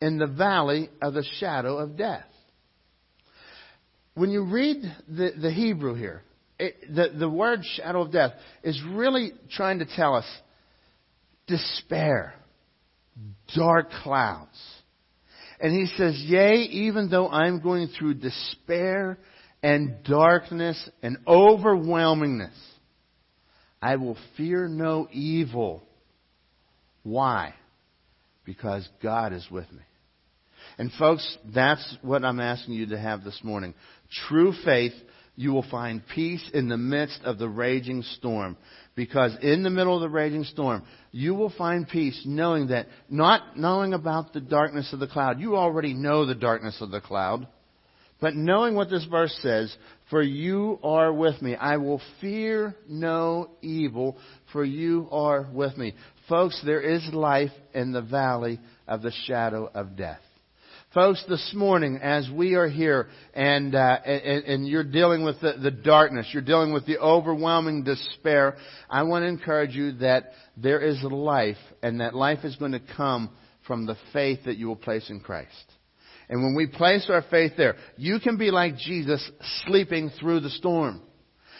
[0.00, 2.24] in the valley of the shadow of death.
[4.14, 6.22] When you read the, the Hebrew here,
[6.58, 10.26] it, the, the word shadow of death is really trying to tell us
[11.48, 12.34] despair,
[13.54, 14.56] dark clouds.
[15.58, 19.18] And he says, Yea, even though I'm going through despair
[19.62, 22.54] and darkness and overwhelmingness,
[23.82, 25.82] I will fear no evil
[27.02, 27.54] why?
[28.44, 29.82] Because God is with me.
[30.78, 33.74] And folks, that's what I'm asking you to have this morning.
[34.28, 34.92] True faith,
[35.36, 38.56] you will find peace in the midst of the raging storm.
[38.94, 43.56] Because in the middle of the raging storm, you will find peace knowing that, not
[43.56, 45.40] knowing about the darkness of the cloud.
[45.40, 47.46] You already know the darkness of the cloud.
[48.20, 49.74] But knowing what this verse says,
[50.10, 51.54] for you are with me.
[51.54, 54.18] I will fear no evil,
[54.52, 55.94] for you are with me.
[56.28, 60.20] Folks, there is life in the valley of the shadow of death.
[60.92, 65.52] Folks, this morning, as we are here and, uh, and, and, you're dealing with the,
[65.62, 68.56] the darkness, you're dealing with the overwhelming despair,
[68.88, 72.82] I want to encourage you that there is life, and that life is going to
[72.96, 73.30] come
[73.68, 75.72] from the faith that you will place in Christ.
[76.30, 79.28] And when we place our faith there, you can be like Jesus
[79.66, 81.02] sleeping through the storm.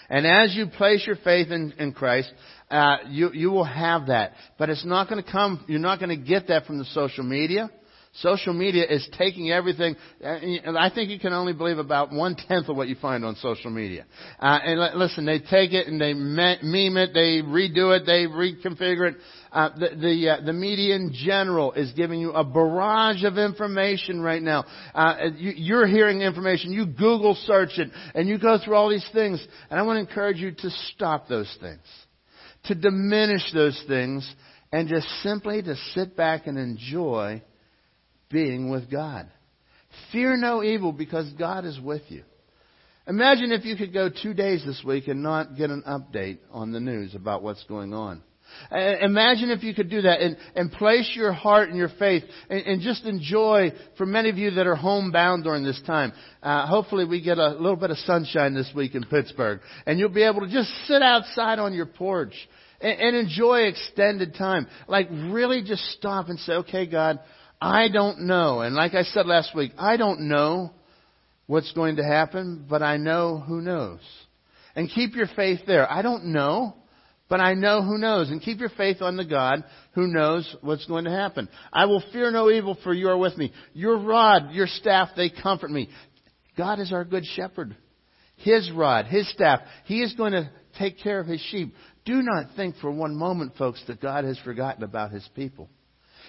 [0.08, 2.32] And as you place your faith in, in Christ,
[2.70, 4.32] uh, you, you will have that.
[4.58, 7.24] But it's not going to come, you're not going to get that from the social
[7.24, 7.68] media.
[8.14, 9.94] Social media is taking everything.
[10.22, 10.38] Uh,
[10.76, 13.70] I think you can only believe about one tenth of what you find on social
[13.70, 14.04] media.
[14.40, 19.12] Uh, and listen, they take it and they meme it, they redo it, they reconfigure
[19.12, 19.16] it.
[19.52, 24.20] Uh, the the, uh, the media in general is giving you a barrage of information
[24.20, 24.64] right now.
[24.92, 26.72] Uh, you, you're hearing information.
[26.72, 29.44] You Google search it, and you go through all these things.
[29.70, 31.80] And I want to encourage you to stop those things
[32.64, 34.30] to diminish those things
[34.72, 37.42] and just simply to sit back and enjoy
[38.30, 39.28] being with God.
[40.12, 42.22] Fear no evil because God is with you.
[43.06, 46.70] Imagine if you could go two days this week and not get an update on
[46.70, 48.22] the news about what's going on.
[48.70, 52.60] Imagine if you could do that and, and place your heart and your faith and,
[52.66, 56.12] and, just enjoy, for many of you that are homebound during this time,
[56.42, 59.60] uh, hopefully we get a little bit of sunshine this week in Pittsburgh.
[59.86, 62.34] And you'll be able to just sit outside on your porch
[62.80, 64.66] and, and enjoy extended time.
[64.88, 67.20] Like really just stop and say, okay, God,
[67.60, 68.60] I don't know.
[68.60, 70.72] And like I said last week, I don't know
[71.46, 74.00] what's going to happen, but I know who knows.
[74.74, 75.90] And keep your faith there.
[75.90, 76.76] I don't know.
[77.28, 78.28] But I know who knows.
[78.30, 81.48] And keep your faith on the God who knows what's going to happen.
[81.72, 83.52] I will fear no evil for you are with me.
[83.72, 85.88] Your rod, your staff, they comfort me.
[86.58, 87.76] God is our good shepherd.
[88.36, 91.72] His rod, His staff, He is going to take care of His sheep.
[92.04, 95.68] Do not think for one moment, folks, that God has forgotten about His people.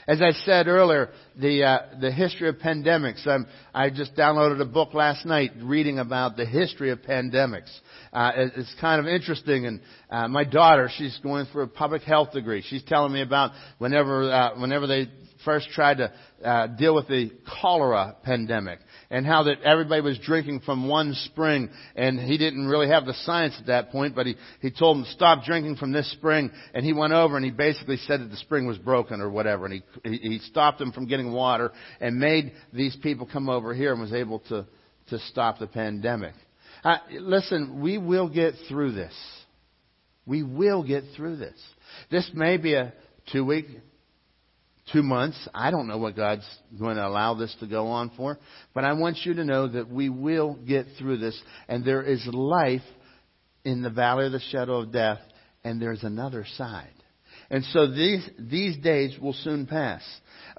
[0.07, 3.25] As I said earlier, the uh, the history of pandemics.
[3.27, 7.69] Um, I just downloaded a book last night reading about the history of pandemics.
[8.11, 9.79] Uh, it's kind of interesting, and
[10.09, 12.63] uh, my daughter, she's going for a public health degree.
[12.67, 15.07] She's telling me about whenever uh, whenever they
[15.45, 16.11] first tried to
[16.43, 17.31] uh, deal with the
[17.61, 18.79] cholera pandemic
[19.11, 23.13] and how that everybody was drinking from one spring and he didn't really have the
[23.25, 26.85] science at that point, but he, he told them stop drinking from this spring and
[26.85, 29.83] he went over and he basically said that the spring was broken or whatever and
[30.03, 34.01] he, he, stopped them from getting water and made these people come over here and
[34.01, 34.65] was able to,
[35.09, 36.33] to stop the pandemic.
[36.83, 39.13] Uh, listen, we will get through this.
[40.25, 41.59] We will get through this.
[42.09, 42.93] This may be a
[43.31, 43.65] two week,
[44.91, 45.47] two months.
[45.53, 48.37] I don't know what God's going to allow this to go on for.
[48.73, 51.39] But I want you to know that we will get through this.
[51.67, 52.81] And there is life
[53.63, 55.19] in the valley of the shadow of death.
[55.63, 56.93] And there's another side.
[57.49, 60.01] And so these, these days will soon pass.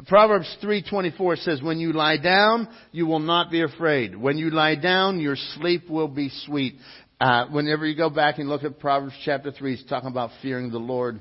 [0.06, 4.16] Proverbs 3:24 says, "When you lie down, you will not be afraid.
[4.16, 6.78] When you lie down, your sleep will be sweet."
[7.20, 10.70] Uh, whenever you go back and look at Proverbs chapter 3, he's talking about fearing
[10.70, 11.20] the Lord.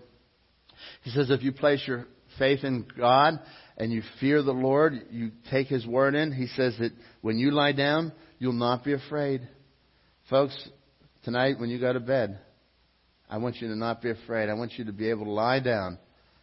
[1.04, 2.08] He says, if you place your
[2.42, 3.40] faith in God
[3.78, 7.52] and you fear the Lord, you take His word in, He says that when you
[7.52, 9.48] lie down, you'll not be afraid.
[10.28, 10.70] Folks,
[11.24, 12.40] tonight when you go to bed,
[13.30, 14.50] I want you to not be afraid.
[14.50, 16.00] I want you to be able to lie down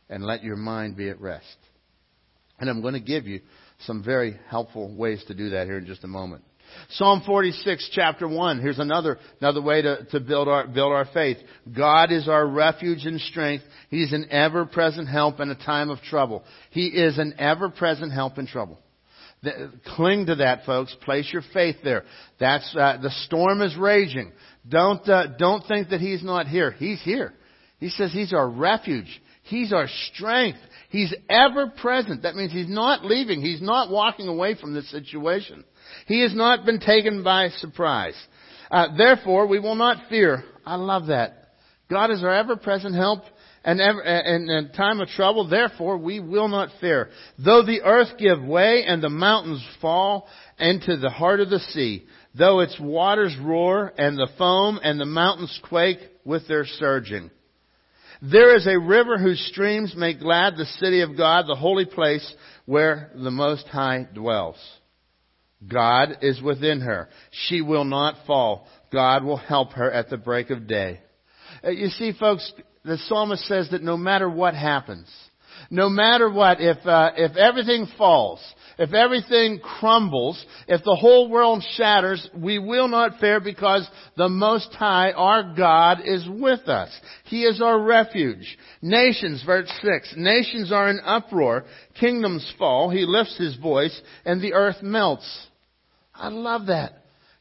[0.09, 1.45] and let your mind be at rest.
[2.61, 3.41] And I'm going to give you
[3.81, 6.45] some very helpful ways to do that here in just a moment.
[6.91, 8.61] Psalm 46, chapter 1.
[8.61, 11.39] Here's another, another way to, to build our, build our faith.
[11.77, 13.65] God is our refuge and strength.
[13.91, 16.45] He's an ever-present help in a time of trouble.
[16.71, 18.79] He is an ever-present help in trouble.
[19.43, 20.97] The, cling to that, folks.
[21.03, 22.05] Place your faith there.
[22.41, 24.33] That's, uh, the storm is raging.
[24.69, 26.73] Don't, uh, don't think that He's not here.
[26.73, 27.33] He's here.
[27.79, 29.21] He says He's our refuge.
[29.45, 30.59] He's our strength.
[30.91, 32.23] He's ever present.
[32.23, 33.41] That means He's not leaving.
[33.41, 35.65] He's not walking away from this situation.
[36.07, 38.15] He has not been taken by surprise.
[38.71, 40.45] Uh, therefore, we will not fear.
[40.65, 41.49] I love that.
[41.91, 43.23] God is our ever-present help
[43.65, 45.49] and ever, in, in time of trouble.
[45.49, 47.09] Therefore, we will not fear.
[47.39, 50.29] Though the earth give way and the mountains fall
[50.59, 55.07] into the heart of the sea, though its waters roar and the foam and the
[55.07, 57.31] mountains quake with their surging.
[58.21, 62.35] There is a river whose streams make glad the city of God, the holy place
[62.67, 64.57] where the Most High dwells.
[65.67, 67.09] God is within her.
[67.31, 68.67] She will not fall.
[68.93, 71.01] God will help her at the break of day.
[71.65, 72.53] Uh, you see, folks,
[72.85, 75.09] the psalmist says that no matter what happens,
[75.71, 78.41] no matter what, if uh, if everything falls,
[78.79, 84.73] if everything crumbles, if the whole world shatters, we will not fear because the Most
[84.73, 86.91] High, our God, is with us.
[87.25, 88.57] He is our refuge.
[88.81, 91.65] Nations, verse 6, nations are in uproar,
[91.99, 95.47] kingdoms fall, He lifts His voice, and the earth melts.
[96.15, 96.93] I love that.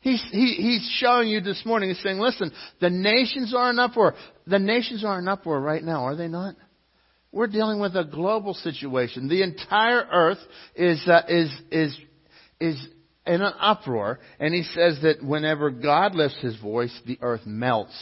[0.01, 4.15] He's, he, he's showing you this morning, he's saying, listen, the nations are in uproar.
[4.45, 6.55] The nations are in uproar right now, are they not?
[7.31, 9.27] We're dealing with a global situation.
[9.27, 10.39] The entire earth
[10.75, 11.97] is, uh, is, is,
[12.59, 12.87] is
[13.25, 14.19] in an uproar.
[14.39, 17.95] And he says that whenever God lifts his voice, the earth melts.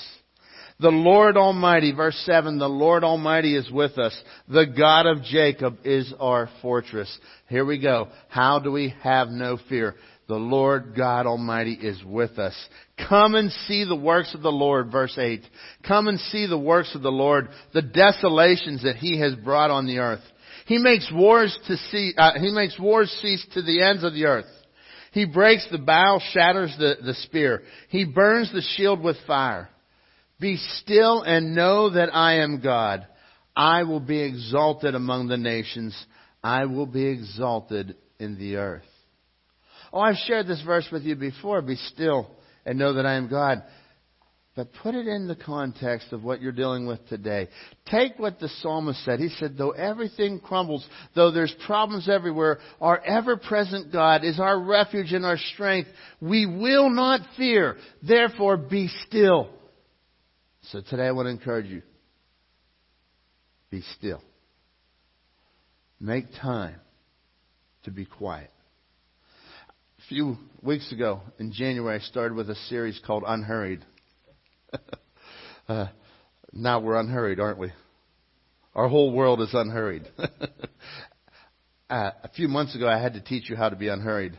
[0.79, 4.15] The Lord Almighty, verse 7, the Lord Almighty is with us.
[4.49, 7.17] The God of Jacob is our fortress.
[7.47, 8.09] Here we go.
[8.27, 9.95] How do we have no fear?
[10.27, 12.55] The Lord God Almighty is with us.
[12.97, 15.41] Come and see the works of the Lord, verse 8.
[15.85, 19.85] Come and see the works of the Lord, the desolations that He has brought on
[19.85, 20.23] the earth.
[20.65, 24.25] He makes wars to see, uh, He makes wars cease to the ends of the
[24.25, 24.45] earth.
[25.11, 27.63] He breaks the bow, shatters the, the spear.
[27.89, 29.69] He burns the shield with fire.
[30.39, 33.07] Be still and know that I am God.
[33.55, 35.95] I will be exalted among the nations.
[36.43, 38.83] I will be exalted in the earth.
[39.93, 41.61] Oh, I've shared this verse with you before.
[41.61, 42.29] Be still
[42.65, 43.63] and know that I am God.
[44.55, 47.49] But put it in the context of what you're dealing with today.
[47.91, 49.19] Take what the psalmist said.
[49.19, 55.11] He said, though everything crumbles, though there's problems everywhere, our ever-present God is our refuge
[55.11, 55.89] and our strength.
[56.21, 57.75] We will not fear.
[58.01, 59.49] Therefore, be still.
[60.69, 61.81] So today I want to encourage you.
[63.69, 64.21] Be still.
[65.99, 66.79] Make time
[67.83, 68.51] to be quiet
[70.09, 73.83] few weeks ago in January, I started with a series called Unhurried.
[75.67, 75.87] uh,
[76.53, 77.71] now we're unhurried, aren't we?
[78.75, 80.07] Our whole world is unhurried.
[81.89, 84.37] uh, a few months ago, I had to teach you how to be unhurried.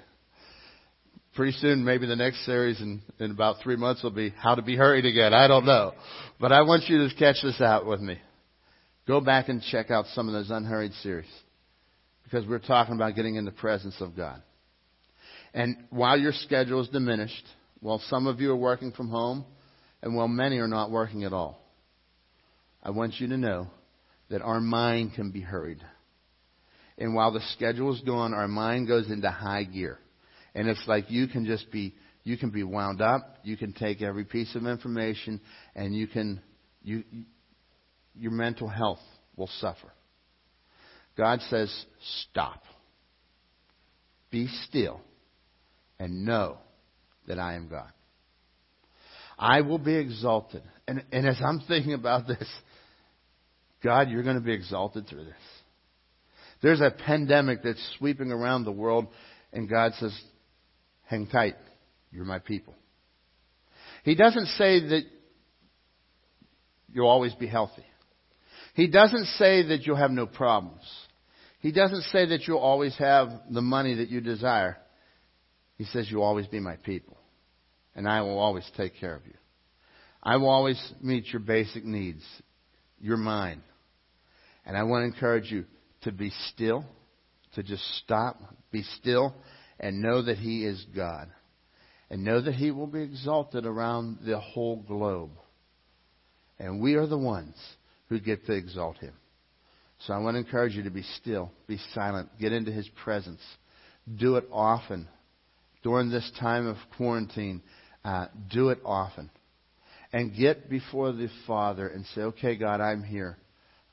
[1.34, 4.62] Pretty soon, maybe the next series in, in about three months will be how to
[4.62, 5.34] be hurried again.
[5.34, 5.92] I don't know.
[6.40, 8.18] But I want you to catch this out with me.
[9.06, 11.30] Go back and check out some of those unhurried series.
[12.24, 14.42] Because we're talking about getting in the presence of God.
[15.56, 17.44] And while your schedule is diminished,
[17.80, 19.46] while some of you are working from home,
[20.02, 21.58] and while many are not working at all,
[22.82, 23.68] I want you to know
[24.28, 25.80] that our mind can be hurried.
[26.98, 29.98] And while the schedule is going, our mind goes into high gear.
[30.54, 33.38] And it's like you can just be, you can be wound up.
[33.42, 35.40] You can take every piece of information
[35.74, 36.42] and you can,
[36.82, 37.02] you,
[38.14, 39.00] your mental health
[39.36, 39.90] will suffer.
[41.16, 41.74] God says,
[42.28, 42.62] stop.
[44.30, 45.00] Be still
[45.98, 46.58] and know
[47.26, 47.90] that I am God.
[49.38, 50.62] I will be exalted.
[50.88, 52.48] And, and as I'm thinking about this,
[53.82, 55.34] God, you're going to be exalted through this.
[56.62, 59.08] There's a pandemic that's sweeping around the world,
[59.52, 60.18] and God says,
[61.04, 61.56] hang tight.
[62.10, 62.74] You're my people.
[64.04, 65.02] He doesn't say that
[66.92, 67.84] you'll always be healthy.
[68.74, 70.82] He doesn't say that you'll have no problems.
[71.60, 74.78] He doesn't say that you'll always have the money that you desire.
[75.76, 77.16] He says you'll always be my people.
[77.94, 79.34] And I will always take care of you.
[80.22, 82.22] I will always meet your basic needs.
[83.00, 83.62] You're mine.
[84.64, 85.64] And I want to encourage you
[86.02, 86.84] to be still,
[87.54, 89.34] to just stop, be still,
[89.78, 91.28] and know that He is God.
[92.10, 95.30] And know that He will be exalted around the whole globe.
[96.58, 97.54] And we are the ones
[98.08, 99.14] who get to exalt Him.
[100.00, 103.40] So I want to encourage you to be still, be silent, get into His presence.
[104.14, 105.08] Do it often.
[105.86, 107.62] During this time of quarantine,
[108.04, 109.30] uh, do it often.
[110.12, 113.38] And get before the Father and say, okay, God, I'm here.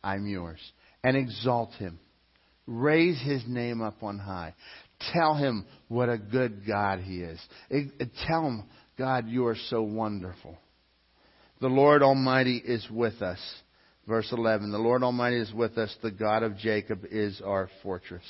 [0.04, 0.58] I'm yours.
[1.04, 2.00] And exalt Him.
[2.66, 4.56] Raise His name up on high.
[5.14, 7.40] Tell Him what a good God He is.
[8.28, 8.64] Tell Him,
[8.98, 10.58] God, you are so wonderful.
[11.62, 13.38] The Lord Almighty is with us.
[14.08, 15.96] Verse 11 The Lord Almighty is with us.
[16.02, 18.26] The God of Jacob is our fortress.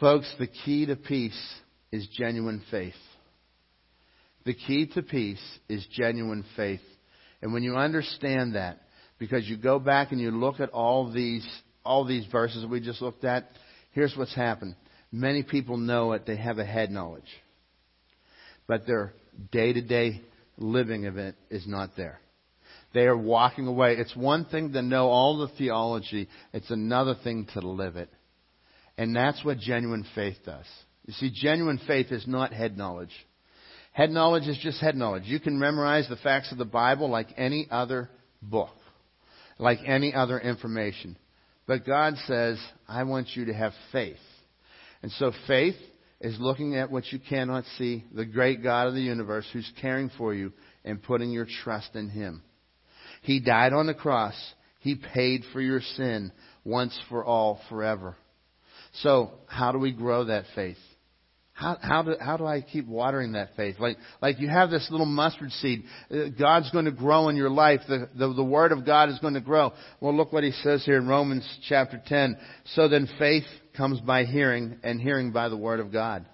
[0.00, 1.60] Folks, the key to peace
[1.92, 2.94] is genuine faith.
[4.44, 6.80] The key to peace is genuine faith.
[7.40, 8.80] And when you understand that,
[9.18, 11.46] because you go back and you look at all these
[11.84, 13.50] all these verses we just looked at,
[13.90, 14.76] here's what's happened.
[15.10, 17.28] Many people know it, they have a head knowledge.
[18.66, 19.12] But their
[19.50, 20.22] day to day
[20.56, 22.20] living of it is not there.
[22.94, 23.96] They are walking away.
[23.96, 28.10] It's one thing to know all the theology, it's another thing to live it.
[28.96, 30.66] And that's what genuine faith does.
[31.06, 33.12] You see, genuine faith is not head knowledge.
[33.92, 35.24] Head knowledge is just head knowledge.
[35.26, 38.08] You can memorize the facts of the Bible like any other
[38.40, 38.70] book
[39.62, 41.16] like any other information.
[41.66, 44.16] But God says, I want you to have faith.
[45.02, 45.76] And so faith
[46.20, 50.10] is looking at what you cannot see, the great God of the universe who's caring
[50.18, 50.52] for you
[50.84, 52.42] and putting your trust in Him.
[53.22, 54.34] He died on the cross.
[54.80, 56.32] He paid for your sin
[56.64, 58.16] once for all, forever.
[58.94, 60.76] So, how do we grow that faith?
[61.54, 63.76] How, how, do, how do I keep watering that faith?
[63.78, 65.84] Like, like you have this little mustard seed.
[66.10, 67.80] Uh, God's going to grow in your life.
[67.86, 69.72] The, the, the Word of God is going to grow.
[70.00, 72.38] Well, look what he says here in Romans chapter 10.
[72.74, 73.44] So then faith
[73.76, 76.24] comes by hearing, and hearing by the Word of God.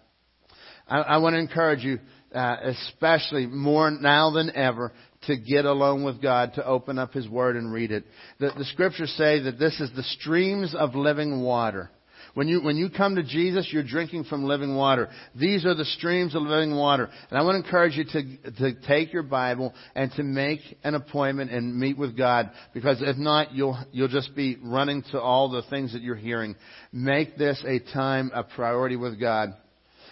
[0.86, 1.98] I, I want to encourage you,
[2.32, 4.92] uh, especially more now than ever,
[5.26, 8.04] to get alone with God, to open up His Word and read it.
[8.38, 11.90] The, the scriptures say that this is the streams of living water.
[12.34, 15.08] When you, when you come to Jesus, you're drinking from living water.
[15.34, 17.08] These are the streams of living water.
[17.30, 20.94] And I want to encourage you to, to take your Bible and to make an
[20.94, 22.50] appointment and meet with God.
[22.74, 26.56] Because if not, you'll, you'll just be running to all the things that you're hearing.
[26.92, 29.54] Make this a time, a priority with God.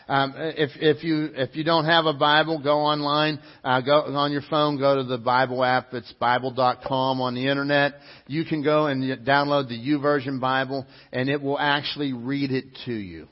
[0.09, 4.31] Um, if, if you if you don't have a Bible, go online, uh, go on
[4.31, 5.93] your phone, go to the Bible app.
[5.95, 7.95] It's Bible.com on the internet.
[8.29, 12.93] You can go and download the YouVersion Bible, and it will actually read it to
[12.93, 13.27] you.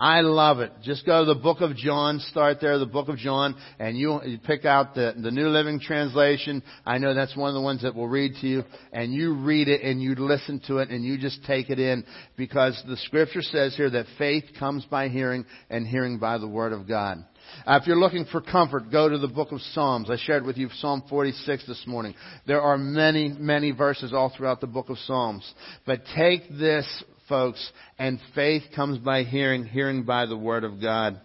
[0.00, 0.72] I love it.
[0.82, 4.18] Just go to the book of John, start there, the book of John, and you,
[4.24, 6.62] you pick out the, the New Living Translation.
[6.86, 9.68] I know that's one of the ones that will read to you, and you read
[9.68, 12.06] it and you listen to it and you just take it in
[12.38, 16.72] because the scripture says here that faith comes by hearing and hearing by the word
[16.72, 17.18] of God.
[17.66, 20.08] Uh, if you're looking for comfort, go to the book of Psalms.
[20.08, 22.14] I shared with you Psalm 46 this morning.
[22.46, 25.52] There are many, many verses all throughout the book of Psalms.
[25.84, 26.86] But take this
[27.30, 31.18] folks, and faith comes by hearing, hearing by the Word of God.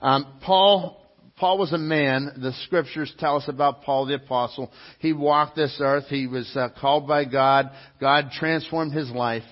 [0.00, 1.02] Um, Paul
[1.42, 2.30] Paul was a man.
[2.40, 4.70] The scriptures tell us about Paul the apostle.
[5.00, 6.04] He walked this earth.
[6.08, 7.70] He was uh, called by God.
[8.00, 9.42] God transformed his life.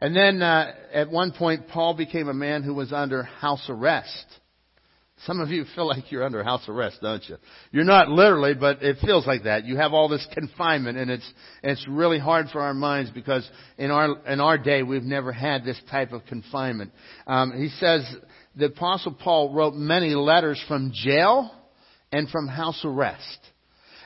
[0.00, 4.24] And then uh, at one point, Paul became a man who was under house arrest.
[5.26, 7.36] Some of you feel like you're under house arrest, don't you?
[7.70, 9.64] You're not literally, but it feels like that.
[9.64, 13.48] You have all this confinement and it's, it's really hard for our minds because
[13.78, 16.90] in our, in our day we've never had this type of confinement.
[17.26, 18.04] Um, he says
[18.56, 21.50] the apostle Paul wrote many letters from jail
[22.10, 23.38] and from house arrest.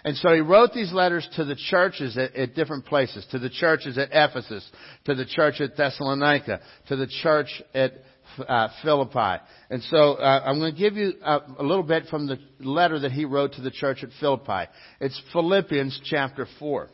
[0.04, 3.50] And so he wrote these letters to the churches at, at, different places, to the
[3.50, 4.64] churches at Ephesus,
[5.04, 7.92] to the church at Thessalonica, to the church at
[8.38, 9.42] uh, Philippi.
[9.70, 12.98] And so uh, I'm going to give you a, a little bit from the letter
[13.00, 14.70] that he wrote to the church at Philippi.
[15.00, 16.88] It's Philippians chapter 4.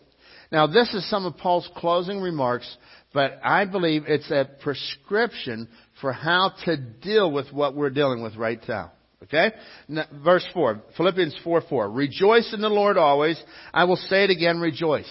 [0.51, 2.76] Now this is some of Paul's closing remarks,
[3.14, 5.68] but I believe it's a prescription
[6.01, 8.93] for how to deal with what we're dealing with right now.
[9.24, 9.53] Okay?
[9.88, 11.90] Now, verse 4, Philippians 4 4.
[11.90, 13.43] Rejoice in the Lord always.
[13.72, 15.11] I will say it again, rejoice.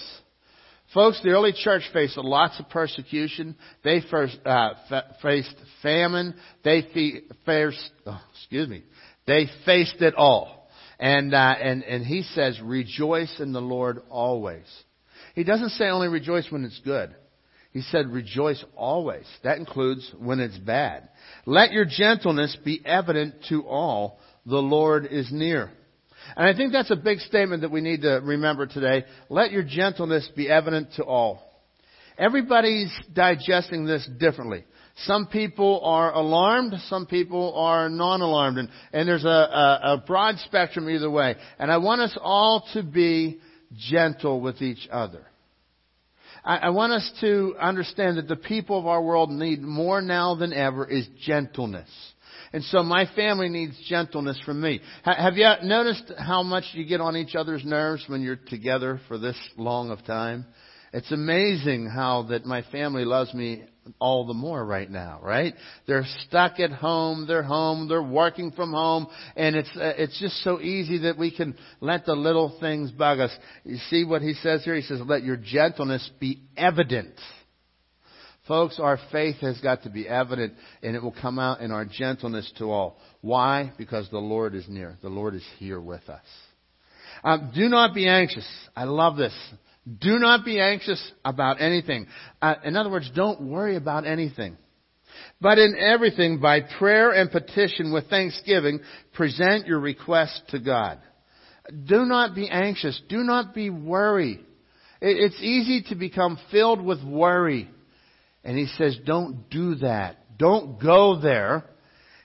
[0.94, 3.56] Folks, the early church faced lots of persecution.
[3.82, 4.74] They first, uh,
[5.22, 6.34] faced famine.
[6.64, 8.82] They fe- faced, oh, excuse me,
[9.26, 10.68] they faced it all.
[10.98, 14.66] And, uh, and, and he says, rejoice in the Lord always.
[15.34, 17.14] He doesn't say only rejoice when it's good.
[17.72, 19.24] He said rejoice always.
[19.44, 21.08] That includes when it's bad.
[21.46, 24.20] Let your gentleness be evident to all.
[24.44, 25.72] The Lord is near.
[26.36, 29.04] And I think that's a big statement that we need to remember today.
[29.28, 31.42] Let your gentleness be evident to all.
[32.18, 34.64] Everybody's digesting this differently.
[35.04, 40.38] Some people are alarmed, some people are non-alarmed, and, and there's a, a, a broad
[40.40, 41.36] spectrum either way.
[41.58, 43.40] And I want us all to be
[43.74, 45.26] gentle with each other.
[46.44, 50.34] I, I want us to understand that the people of our world need more now
[50.34, 51.88] than ever is gentleness.
[52.52, 54.80] And so my family needs gentleness from me.
[55.04, 59.18] Have you noticed how much you get on each other's nerves when you're together for
[59.18, 60.46] this long of time?
[60.92, 63.64] It's amazing how that my family loves me
[63.98, 65.54] all the more right now, right?
[65.86, 70.36] They're stuck at home, they're home, they're working from home, and it's uh, it's just
[70.44, 73.32] so easy that we can let the little things bug us.
[73.64, 74.74] You see what he says here?
[74.74, 77.14] He says, "Let your gentleness be evident."
[78.48, 81.84] Folks, our faith has got to be evident and it will come out in our
[81.84, 82.98] gentleness to all.
[83.20, 83.72] Why?
[83.78, 84.98] Because the Lord is near.
[85.00, 86.24] The Lord is here with us.
[87.22, 88.46] Um, do not be anxious.
[88.74, 89.34] I love this.
[90.00, 92.06] Do not be anxious about anything.
[92.40, 94.56] Uh, in other words, don't worry about anything.
[95.40, 98.80] But in everything, by prayer and petition with thanksgiving,
[99.12, 100.98] present your requests to God.
[101.86, 103.00] Do not be anxious.
[103.08, 104.40] Do not be worried.
[105.00, 107.68] It's easy to become filled with worry.
[108.44, 110.38] And he says, don't do that.
[110.38, 111.64] Don't go there.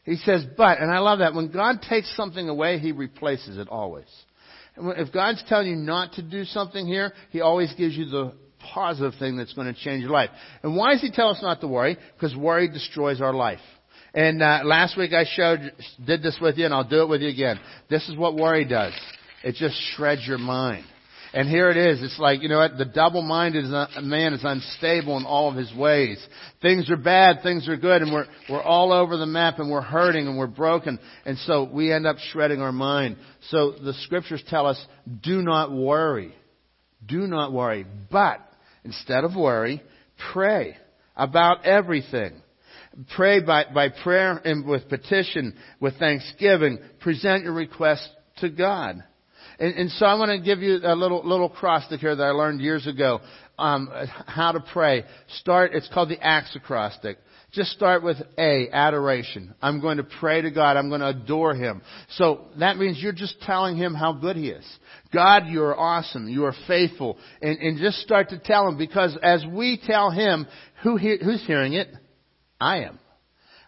[0.03, 3.67] He says, but, and I love that, when God takes something away, he replaces it
[3.69, 4.07] always.
[4.79, 8.33] If God's telling you not to do something here, He always gives you the
[8.73, 10.29] positive thing that's going to change your life.
[10.63, 11.97] And why does He tell us not to worry?
[12.15, 13.59] Because worry destroys our life.
[14.13, 15.73] And uh, last week I showed,
[16.05, 17.59] did this with you, and I'll do it with you again.
[17.89, 18.93] This is what worry does.
[19.43, 20.85] It just shreds your mind.
[21.33, 22.01] And here it is.
[22.01, 22.77] It's like, you know what?
[22.77, 23.65] The double-minded
[24.01, 26.25] man is unstable in all of his ways.
[26.61, 29.81] Things are bad, things are good, and we're, we're all over the map and we're
[29.81, 30.99] hurting and we're broken.
[31.25, 33.17] And so we end up shredding our mind.
[33.49, 34.83] So the scriptures tell us,
[35.21, 36.33] do not worry.
[37.05, 37.85] Do not worry.
[38.09, 38.39] But,
[38.83, 39.83] instead of worry,
[40.33, 40.77] pray
[41.15, 42.41] about everything.
[43.15, 46.79] Pray by, by prayer and with petition, with thanksgiving.
[46.99, 48.07] Present your request
[48.37, 49.03] to God.
[49.59, 52.31] And, and so I want to give you a little little acrostic here that I
[52.31, 53.19] learned years ago.
[53.59, 53.89] Um,
[54.27, 55.03] how to pray.
[55.39, 55.71] Start.
[55.73, 57.17] It's called the Acts acrostic.
[57.53, 59.55] Just start with A, adoration.
[59.61, 60.77] I'm going to pray to God.
[60.77, 61.81] I'm going to adore Him.
[62.09, 64.65] So that means you're just telling Him how good He is.
[65.13, 66.27] God, you are awesome.
[66.27, 67.17] You are faithful.
[67.41, 70.45] And, and just start to tell Him because as we tell Him,
[70.83, 71.87] who he, who's hearing it?
[72.59, 72.99] I am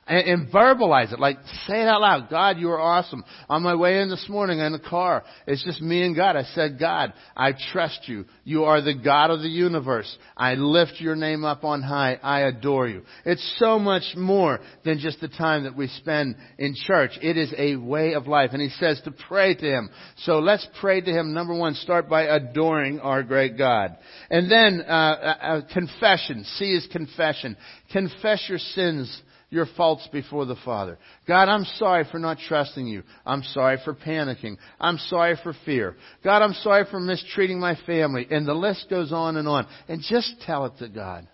[0.10, 1.20] and, and verbalize it.
[1.20, 1.38] Like,
[1.68, 2.30] say it out loud.
[2.30, 3.24] God, you are awesome.
[3.48, 6.36] On my way in this morning in the car, it's just me and God.
[6.36, 8.26] I said, God, I trust you.
[8.44, 10.18] You are the God of the universe.
[10.36, 12.20] I lift your name up on high.
[12.22, 13.04] I adore you.
[13.24, 17.12] It's so much more than just the time that we spend in church.
[17.22, 18.50] It is a way of life.
[18.54, 19.90] And he says to pray to him.
[20.18, 21.34] So let's pray to him.
[21.34, 23.96] Number one, start by adoring our great God.
[24.32, 26.44] And then, uh, uh, uh confession.
[26.56, 27.56] C is confession.
[27.92, 30.98] Confess your sins your faults before the Father.
[31.28, 33.04] God, I'm sorry for not trusting you.
[33.26, 34.58] I'm sorry for panicking.
[34.80, 35.96] I'm sorry for fear.
[36.24, 38.28] God, I'm sorry for mistreating my family.
[38.30, 39.68] And the list goes on and on.
[39.88, 41.28] And just tell it to God.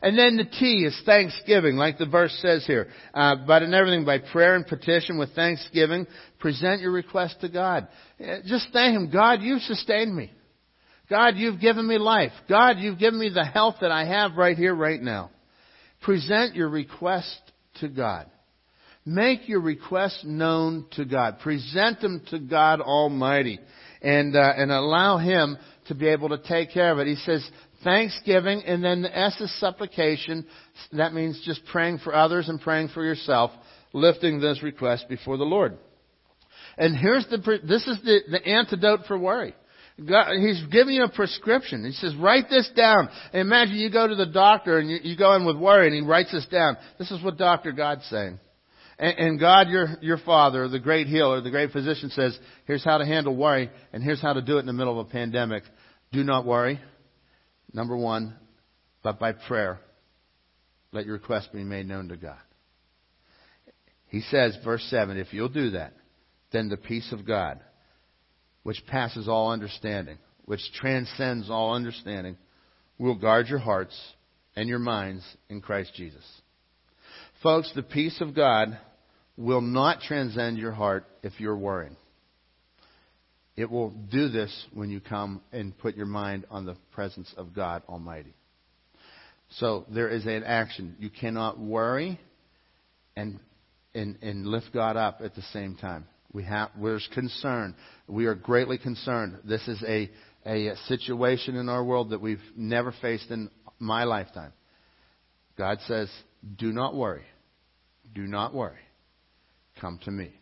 [0.00, 2.88] And then the T is thanksgiving, like the verse says here.
[3.12, 6.06] Uh, but in everything, by prayer and petition with thanksgiving,
[6.38, 7.88] present your request to God.
[8.22, 9.10] Uh, just thank Him.
[9.10, 10.30] God, you've sustained me.
[11.10, 12.32] God, you've given me life.
[12.48, 15.30] God, you've given me the health that I have right here, right now.
[16.02, 17.40] Present your request
[17.80, 18.26] to God.
[19.04, 21.38] Make your requests known to God.
[21.40, 23.58] Present them to God Almighty
[24.02, 27.06] and, uh, and allow Him to be able to take care of it.
[27.06, 27.48] He says,
[27.82, 30.46] thanksgiving, and then the S is supplication.
[30.92, 33.50] That means just praying for others and praying for yourself,
[33.92, 35.78] lifting this request before the Lord.
[36.76, 39.54] And here's the, this is the, the antidote for worry.
[40.06, 41.84] God, he's giving you a prescription.
[41.84, 43.08] He says, write this down.
[43.32, 45.94] And imagine you go to the doctor and you, you go in with worry and
[45.94, 46.76] he writes this down.
[46.98, 47.72] This is what Dr.
[47.72, 48.38] God's saying.
[48.98, 52.98] And, and God, your, your Father, the great healer, the great physician says, here's how
[52.98, 55.64] to handle worry and here's how to do it in the middle of a pandemic.
[56.12, 56.80] Do not worry.
[57.72, 58.36] Number one,
[59.02, 59.80] but by prayer,
[60.92, 62.38] let your request be made known to God.
[64.06, 65.92] He says, verse 7, if you'll do that,
[66.52, 67.60] then the peace of God,
[68.62, 72.36] which passes all understanding, which transcends all understanding,
[72.98, 73.96] will guard your hearts
[74.56, 76.24] and your minds in Christ Jesus.
[77.42, 78.78] Folks, the peace of God
[79.36, 81.96] will not transcend your heart if you're worrying.
[83.56, 87.54] It will do this when you come and put your mind on the presence of
[87.54, 88.34] God Almighty.
[89.56, 90.96] So there is an action.
[90.98, 92.20] You cannot worry
[93.16, 93.40] and,
[93.94, 96.06] and, and lift God up at the same time.
[96.32, 97.74] We have, there's concern.
[98.06, 99.38] We are greatly concerned.
[99.44, 100.10] This is a,
[100.46, 104.52] a situation in our world that we've never faced in my lifetime.
[105.56, 106.10] God says,
[106.56, 107.24] do not worry.
[108.14, 108.78] Do not worry.
[109.80, 110.32] Come to me.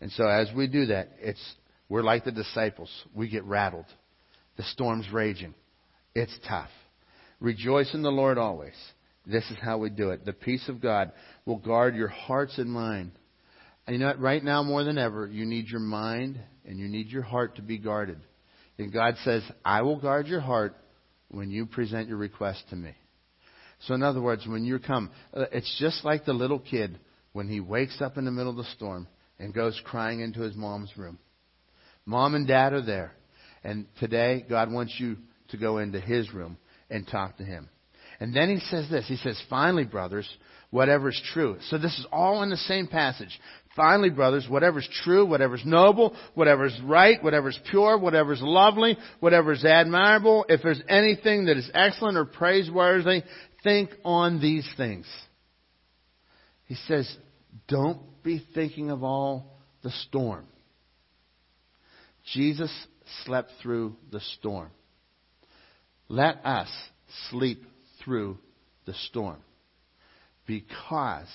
[0.00, 1.54] And so as we do that, it's,
[1.88, 2.90] we're like the disciples.
[3.14, 3.86] We get rattled.
[4.56, 5.54] The storm's raging.
[6.14, 6.70] It's tough.
[7.40, 8.74] Rejoice in the Lord always.
[9.26, 10.24] This is how we do it.
[10.24, 11.12] The peace of God
[11.44, 13.12] will guard your hearts and mind
[13.86, 14.20] and you know what?
[14.20, 17.62] Right now, more than ever, you need your mind and you need your heart to
[17.62, 18.18] be guarded.
[18.78, 20.76] And God says, I will guard your heart
[21.28, 22.92] when you present your request to me.
[23.86, 26.98] So, in other words, when you come, uh, it's just like the little kid
[27.32, 29.06] when he wakes up in the middle of the storm
[29.38, 31.18] and goes crying into his mom's room.
[32.06, 33.12] Mom and dad are there.
[33.62, 35.16] And today, God wants you
[35.48, 36.56] to go into his room
[36.88, 37.68] and talk to him.
[38.20, 39.06] And then he says this.
[39.08, 40.28] He says, finally, brothers,
[40.70, 41.56] whatever is true.
[41.68, 43.38] So this is all in the same passage.
[43.76, 50.62] Finally, brothers, whatever's true, whatever's noble, whatever's right, whatever's pure, whatever's lovely, whatever's admirable, if
[50.62, 53.22] there's anything that is excellent or praiseworthy,
[53.64, 55.06] think on these things.
[56.66, 57.16] He says,
[57.66, 60.46] don't be thinking of all the storm.
[62.32, 62.72] Jesus
[63.24, 64.70] slept through the storm.
[66.08, 66.68] Let us
[67.30, 67.64] sleep
[68.04, 68.38] through
[68.86, 69.38] the storm
[70.46, 71.28] because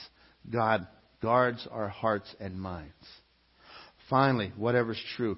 [0.50, 0.88] God
[1.22, 2.94] guards our hearts and minds.
[4.10, 5.38] Finally, whatever's true,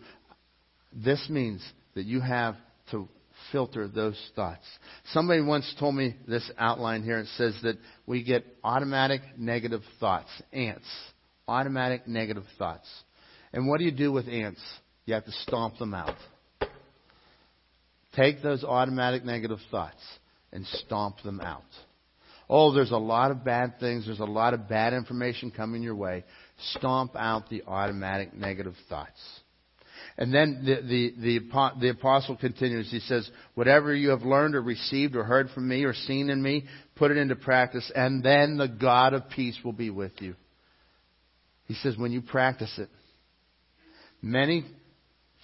[0.94, 1.62] this means
[1.96, 2.56] that you have
[2.92, 3.08] to
[3.52, 4.64] filter those thoughts.
[5.12, 7.20] Somebody once told me this outline here.
[7.20, 10.88] It says that we get automatic negative thoughts, ants,
[11.48, 12.88] automatic negative thoughts.
[13.54, 14.62] And what do you do with ants?
[15.06, 16.16] You have to stomp them out.
[18.16, 20.02] Take those automatic negative thoughts
[20.52, 21.64] and stomp them out.
[22.54, 24.06] Oh, there's a lot of bad things.
[24.06, 26.26] There's a lot of bad information coming your way.
[26.76, 29.22] Stomp out the automatic negative thoughts.
[30.18, 32.92] And then the, the, the, the, apostle continues.
[32.92, 36.42] He says, whatever you have learned or received or heard from me or seen in
[36.42, 36.66] me,
[36.98, 40.36] put it into practice, and then the God of peace will be with you.
[41.68, 42.90] He says, when you practice it,
[44.22, 44.66] many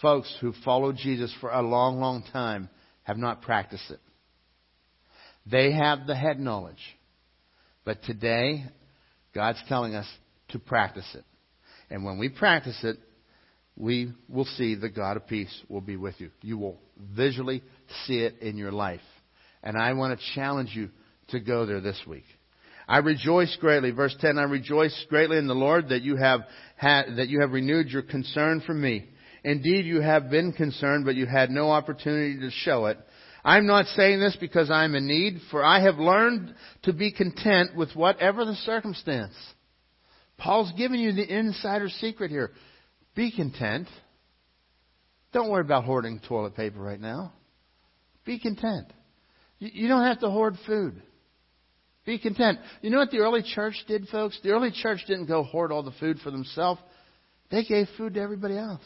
[0.01, 2.67] folks who followed Jesus for a long, long time
[3.03, 3.99] have not practiced it.
[5.49, 6.96] They have the head knowledge.
[7.87, 8.65] But today,
[9.33, 10.05] God's telling us
[10.49, 11.23] to practice it.
[11.89, 12.97] And when we practice it,
[13.77, 16.31] we will see the God of peace will be with you.
[16.41, 16.81] You will
[17.15, 17.63] visually
[18.05, 18.99] see it in your life.
[19.63, 20.89] And I want to challenge you
[21.29, 22.25] to go there this week.
[22.89, 26.41] I rejoice greatly, verse 10, I rejoice greatly in the Lord that you have
[26.75, 29.07] had, that you have renewed your concern for me.
[29.45, 32.97] Indeed, you have been concerned, but you had no opportunity to show it.
[33.47, 37.77] I'm not saying this because I'm in need, for I have learned to be content
[37.77, 39.33] with whatever the circumstance.
[40.37, 42.51] Paul's giving you the insider secret here.
[43.15, 43.87] Be content.
[45.31, 47.31] Don't worry about hoarding toilet paper right now.
[48.25, 48.91] Be content.
[49.59, 51.01] You don't have to hoard food.
[52.05, 52.59] Be content.
[52.81, 54.37] You know what the early church did, folks?
[54.43, 56.81] The early church didn't go hoard all the food for themselves.
[57.49, 58.83] They gave food to everybody else.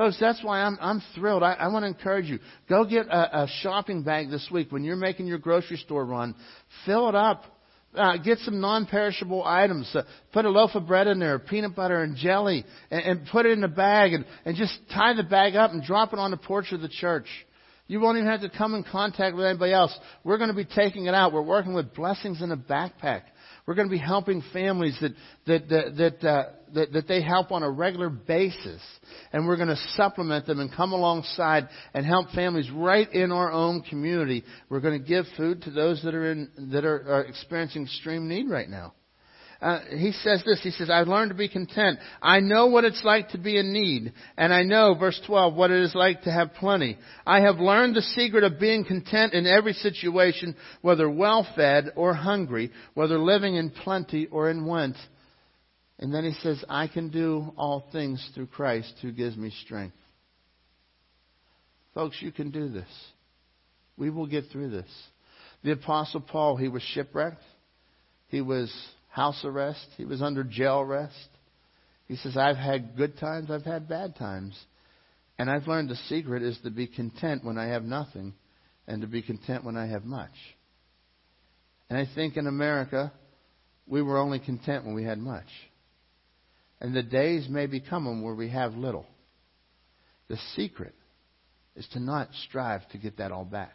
[0.00, 1.42] Folks, that's why I'm, I'm thrilled.
[1.42, 2.38] I, I want to encourage you.
[2.70, 6.34] Go get a, a shopping bag this week when you're making your grocery store run.
[6.86, 7.44] Fill it up.
[7.94, 9.90] Uh, get some non-perishable items.
[9.94, 13.44] Uh, put a loaf of bread in there, peanut butter and jelly, and, and put
[13.44, 16.30] it in a bag, and, and just tie the bag up and drop it on
[16.30, 17.26] the porch of the church.
[17.86, 19.94] You won't even have to come in contact with anybody else.
[20.24, 21.34] We're going to be taking it out.
[21.34, 23.24] We're working with blessings in a backpack.
[23.66, 25.12] We're going to be helping families that
[25.46, 26.44] that that that, uh,
[26.74, 28.80] that, that they help on a regular basis,
[29.32, 33.52] and we're going to supplement them and come alongside and help families right in our
[33.52, 34.44] own community.
[34.68, 38.28] We're going to give food to those that are in that are, are experiencing extreme
[38.28, 38.94] need right now.
[39.60, 40.60] Uh, he says this.
[40.62, 41.98] He says, I've learned to be content.
[42.22, 44.12] I know what it's like to be in need.
[44.38, 46.96] And I know, verse 12, what it is like to have plenty.
[47.26, 52.14] I have learned the secret of being content in every situation, whether well fed or
[52.14, 54.96] hungry, whether living in plenty or in want.
[55.98, 59.96] And then he says, I can do all things through Christ who gives me strength.
[61.92, 62.88] Folks, you can do this.
[63.98, 64.88] We will get through this.
[65.62, 67.42] The Apostle Paul, he was shipwrecked.
[68.28, 68.72] He was
[69.10, 69.86] house arrest.
[69.96, 71.28] He was under jail arrest.
[72.06, 74.58] He says, I've had good times, I've had bad times.
[75.38, 78.34] And I've learned the secret is to be content when I have nothing
[78.86, 80.32] and to be content when I have much.
[81.88, 83.12] And I think in America,
[83.86, 85.46] we were only content when we had much.
[86.80, 89.06] And the days may be coming where we have little.
[90.28, 90.94] The secret
[91.74, 93.74] is to not strive to get that all back.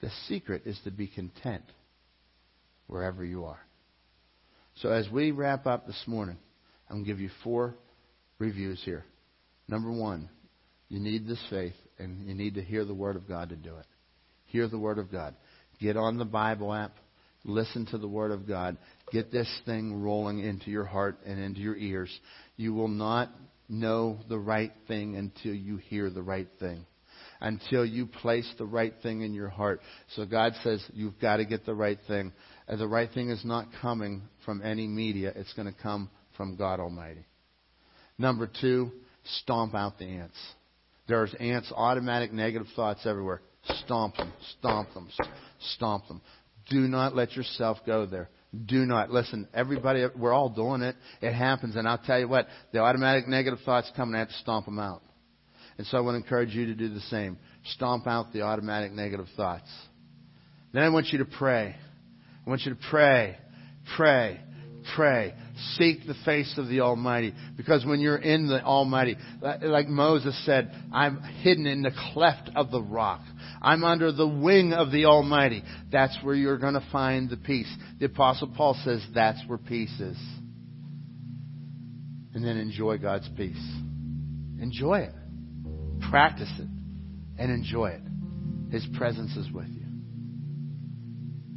[0.00, 1.64] The secret is to be content
[2.86, 3.60] wherever you are.
[4.76, 6.38] So as we wrap up this morning,
[6.88, 7.74] I'm going to give you four
[8.38, 9.04] reviews here.
[9.68, 10.28] Number one,
[10.88, 13.76] you need this faith and you need to hear the Word of God to do
[13.76, 13.86] it.
[14.46, 15.34] Hear the Word of God.
[15.80, 16.96] Get on the Bible app.
[17.44, 18.76] Listen to the Word of God.
[19.10, 22.10] Get this thing rolling into your heart and into your ears.
[22.56, 23.30] You will not
[23.68, 26.86] know the right thing until you hear the right thing
[27.42, 29.80] until you place the right thing in your heart.
[30.14, 32.32] So God says you've got to get the right thing.
[32.72, 36.08] And the right thing is not coming from any media, it's going to come
[36.38, 37.26] from God Almighty.
[38.16, 38.90] Number two,
[39.40, 40.38] stomp out the ants.
[41.06, 43.42] There's ants, automatic negative thoughts everywhere.
[43.84, 45.10] Stomp them, stomp them,
[45.74, 46.22] stomp them.
[46.70, 48.30] Do not let yourself go there.
[48.64, 49.10] Do not.
[49.10, 50.96] Listen, everybody, we're all doing it.
[51.20, 51.76] It happens.
[51.76, 54.64] And I'll tell you what, the automatic negative thoughts come and I have to stomp
[54.64, 55.02] them out.
[55.76, 57.36] And so I want to encourage you to do the same.
[57.74, 59.68] Stomp out the automatic negative thoughts.
[60.72, 61.76] Then I want you to pray.
[62.46, 63.36] I want you to pray,
[63.96, 64.40] pray,
[64.96, 65.34] pray.
[65.76, 67.34] Seek the face of the Almighty.
[67.56, 72.70] Because when you're in the Almighty, like Moses said, I'm hidden in the cleft of
[72.70, 73.20] the rock.
[73.60, 75.62] I'm under the wing of the Almighty.
[75.92, 77.72] That's where you're going to find the peace.
[78.00, 80.18] The Apostle Paul says that's where peace is.
[82.34, 83.62] And then enjoy God's peace.
[84.60, 85.12] Enjoy it
[86.10, 86.68] practice it
[87.38, 88.02] and enjoy it.
[88.70, 89.81] His presence is with you.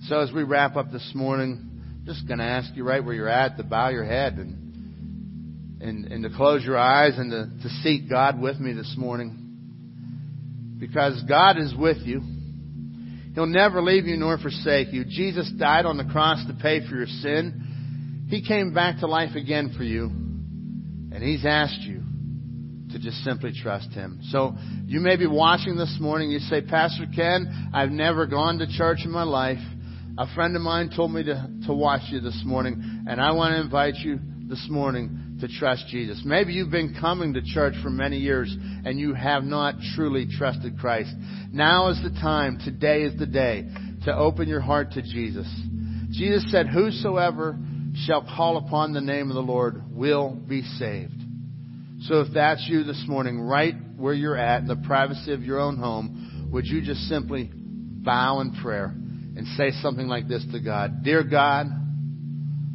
[0.08, 3.16] So as we wrap up this morning, I'm just going to ask you right where
[3.16, 7.68] you're at to bow your head and, and, and to close your eyes and to,
[7.68, 10.76] to seek God with me this morning.
[10.78, 12.22] Because God is with you.
[13.34, 15.06] He'll never leave you nor forsake you.
[15.06, 18.28] Jesus died on the cross to pay for your sin.
[18.30, 20.03] He came back to life again for you.
[20.06, 22.03] And He's asked you
[22.91, 24.20] to just simply trust Him.
[24.30, 24.53] So
[24.86, 26.30] you may be watching this morning.
[26.30, 29.58] You say, Pastor Ken, I've never gone to church in my life.
[30.18, 33.53] A friend of mine told me to, to watch you this morning, and I want
[33.53, 36.22] to invite you this morning to trust Jesus.
[36.24, 38.55] Maybe you've been coming to church for many years
[38.86, 41.13] and you have not truly trusted Christ.
[41.51, 43.68] Now is the time, today is the day
[44.05, 45.47] to open your heart to Jesus.
[46.11, 47.59] Jesus said, Whosoever
[48.05, 51.22] shall call upon the name of the Lord will be saved.
[52.03, 55.59] So if that's you this morning, right where you're at, in the privacy of your
[55.59, 58.95] own home, would you just simply bow in prayer
[59.36, 61.04] and say something like this to God?
[61.04, 61.68] Dear God,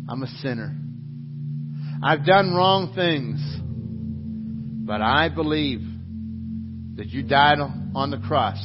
[0.09, 0.77] I'm a sinner.
[2.03, 3.41] I've done wrong things,
[4.87, 5.81] but I believe
[6.97, 8.59] that you died on the cross,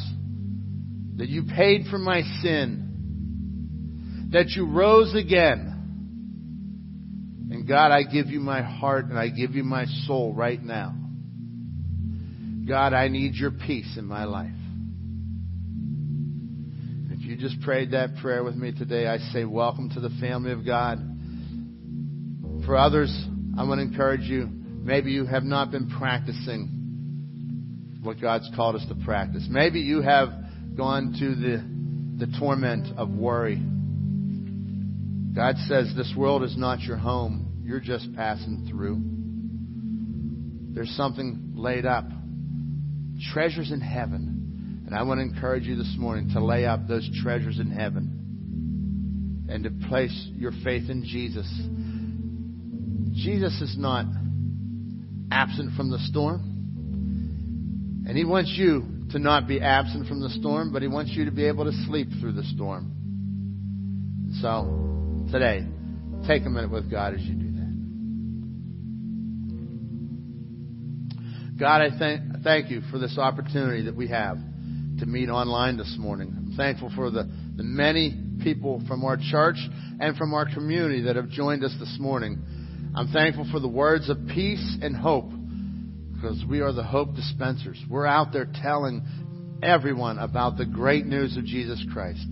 [1.17, 5.75] that you paid for my sin, that you rose again
[7.49, 10.95] and God, I give you my heart and I give you my soul right now.
[12.67, 14.51] God, I need your peace in my life.
[17.35, 20.65] You just prayed that prayer with me today, I say welcome to the family of
[20.65, 20.99] God.
[22.65, 23.13] For others,
[23.57, 24.47] I want to encourage you.
[24.47, 29.47] Maybe you have not been practicing what God's called us to practice.
[29.49, 30.29] Maybe you have
[30.77, 33.61] gone to the, the torment of worry
[35.35, 37.61] God says this world is not your home.
[37.65, 39.01] You're just passing through.
[40.73, 42.05] There's something laid up.
[43.33, 44.34] Treasures in heaven.
[44.85, 49.47] And I want to encourage you this morning to lay up those treasures in heaven
[49.49, 51.47] and to place your faith in Jesus.
[53.13, 54.05] Jesus is not
[55.31, 56.51] absent from the storm.
[58.07, 61.25] And He wants you to not be absent from the storm, but He wants you
[61.25, 62.91] to be able to sleep through the storm.
[64.41, 65.65] So, today,
[66.27, 67.65] take a minute with God as you do that.
[71.57, 74.37] God, I thank, thank you for this opportunity that we have
[74.99, 76.33] to meet online this morning.
[76.35, 77.23] I'm thankful for the,
[77.55, 78.13] the many
[78.43, 79.57] people from our church
[79.99, 82.41] and from our community that have joined us this morning.
[82.95, 85.29] I'm thankful for the words of peace and hope
[86.13, 87.77] because we are the hope dispensers.
[87.89, 89.05] We're out there telling
[89.61, 92.25] everyone about the great news of Jesus Christ.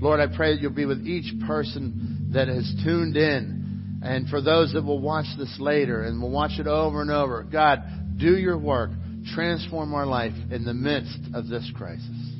[0.00, 4.40] Lord, I pray that you'll be with each person that has tuned in and for
[4.40, 7.42] those that will watch this later and will watch it over and over.
[7.44, 7.82] God,
[8.16, 8.90] do your work.
[9.34, 12.30] Transform our life in the midst of this crisis.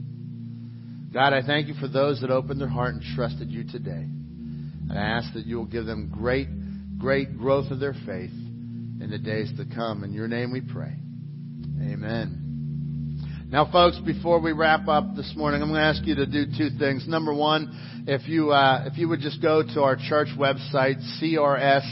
[1.12, 4.06] God, I thank you for those that opened their heart and trusted you today.
[4.90, 6.48] And I ask that you will give them great,
[6.98, 10.04] great growth of their faith in the days to come.
[10.04, 10.94] In your name we pray.
[11.80, 12.40] Amen.
[13.50, 16.46] Now, folks, before we wrap up this morning, I'm going to ask you to do
[16.56, 17.08] two things.
[17.08, 21.82] Number one, if you uh, if you would just go to our church website, crsmin.com,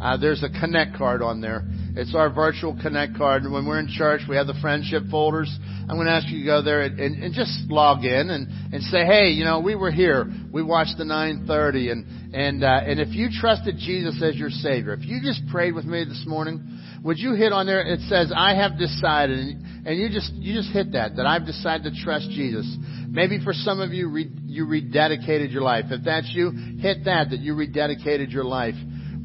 [0.00, 1.64] uh, there's a connect card on there.
[1.96, 3.44] It's our virtual connect card.
[3.44, 5.48] And when we're in church, we have the friendship folders.
[5.88, 8.48] I'm going to ask you to go there and, and, and just log in and,
[8.74, 10.30] and say, hey, you know, we were here.
[10.52, 11.90] We watched the 930.
[11.90, 15.74] And, and, uh, and if you trusted Jesus as your Savior, if you just prayed
[15.74, 16.60] with me this morning,
[17.02, 17.80] would you hit on there?
[17.80, 19.38] It says, I have decided.
[19.86, 22.66] And you just, you just hit that, that I've decided to trust Jesus.
[23.08, 25.86] Maybe for some of you, re, you rededicated your life.
[25.90, 28.74] If that's you, hit that, that you rededicated your life.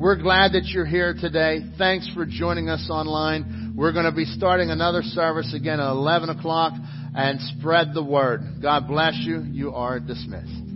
[0.02, 1.60] We're glad that you're here today.
[1.78, 3.76] Thanks for joining us online.
[3.78, 6.73] We're going to be starting another service again at 11 o'clock
[7.15, 8.41] and spread the word.
[8.64, 9.44] God bless you.
[9.44, 10.70] You are dismissed.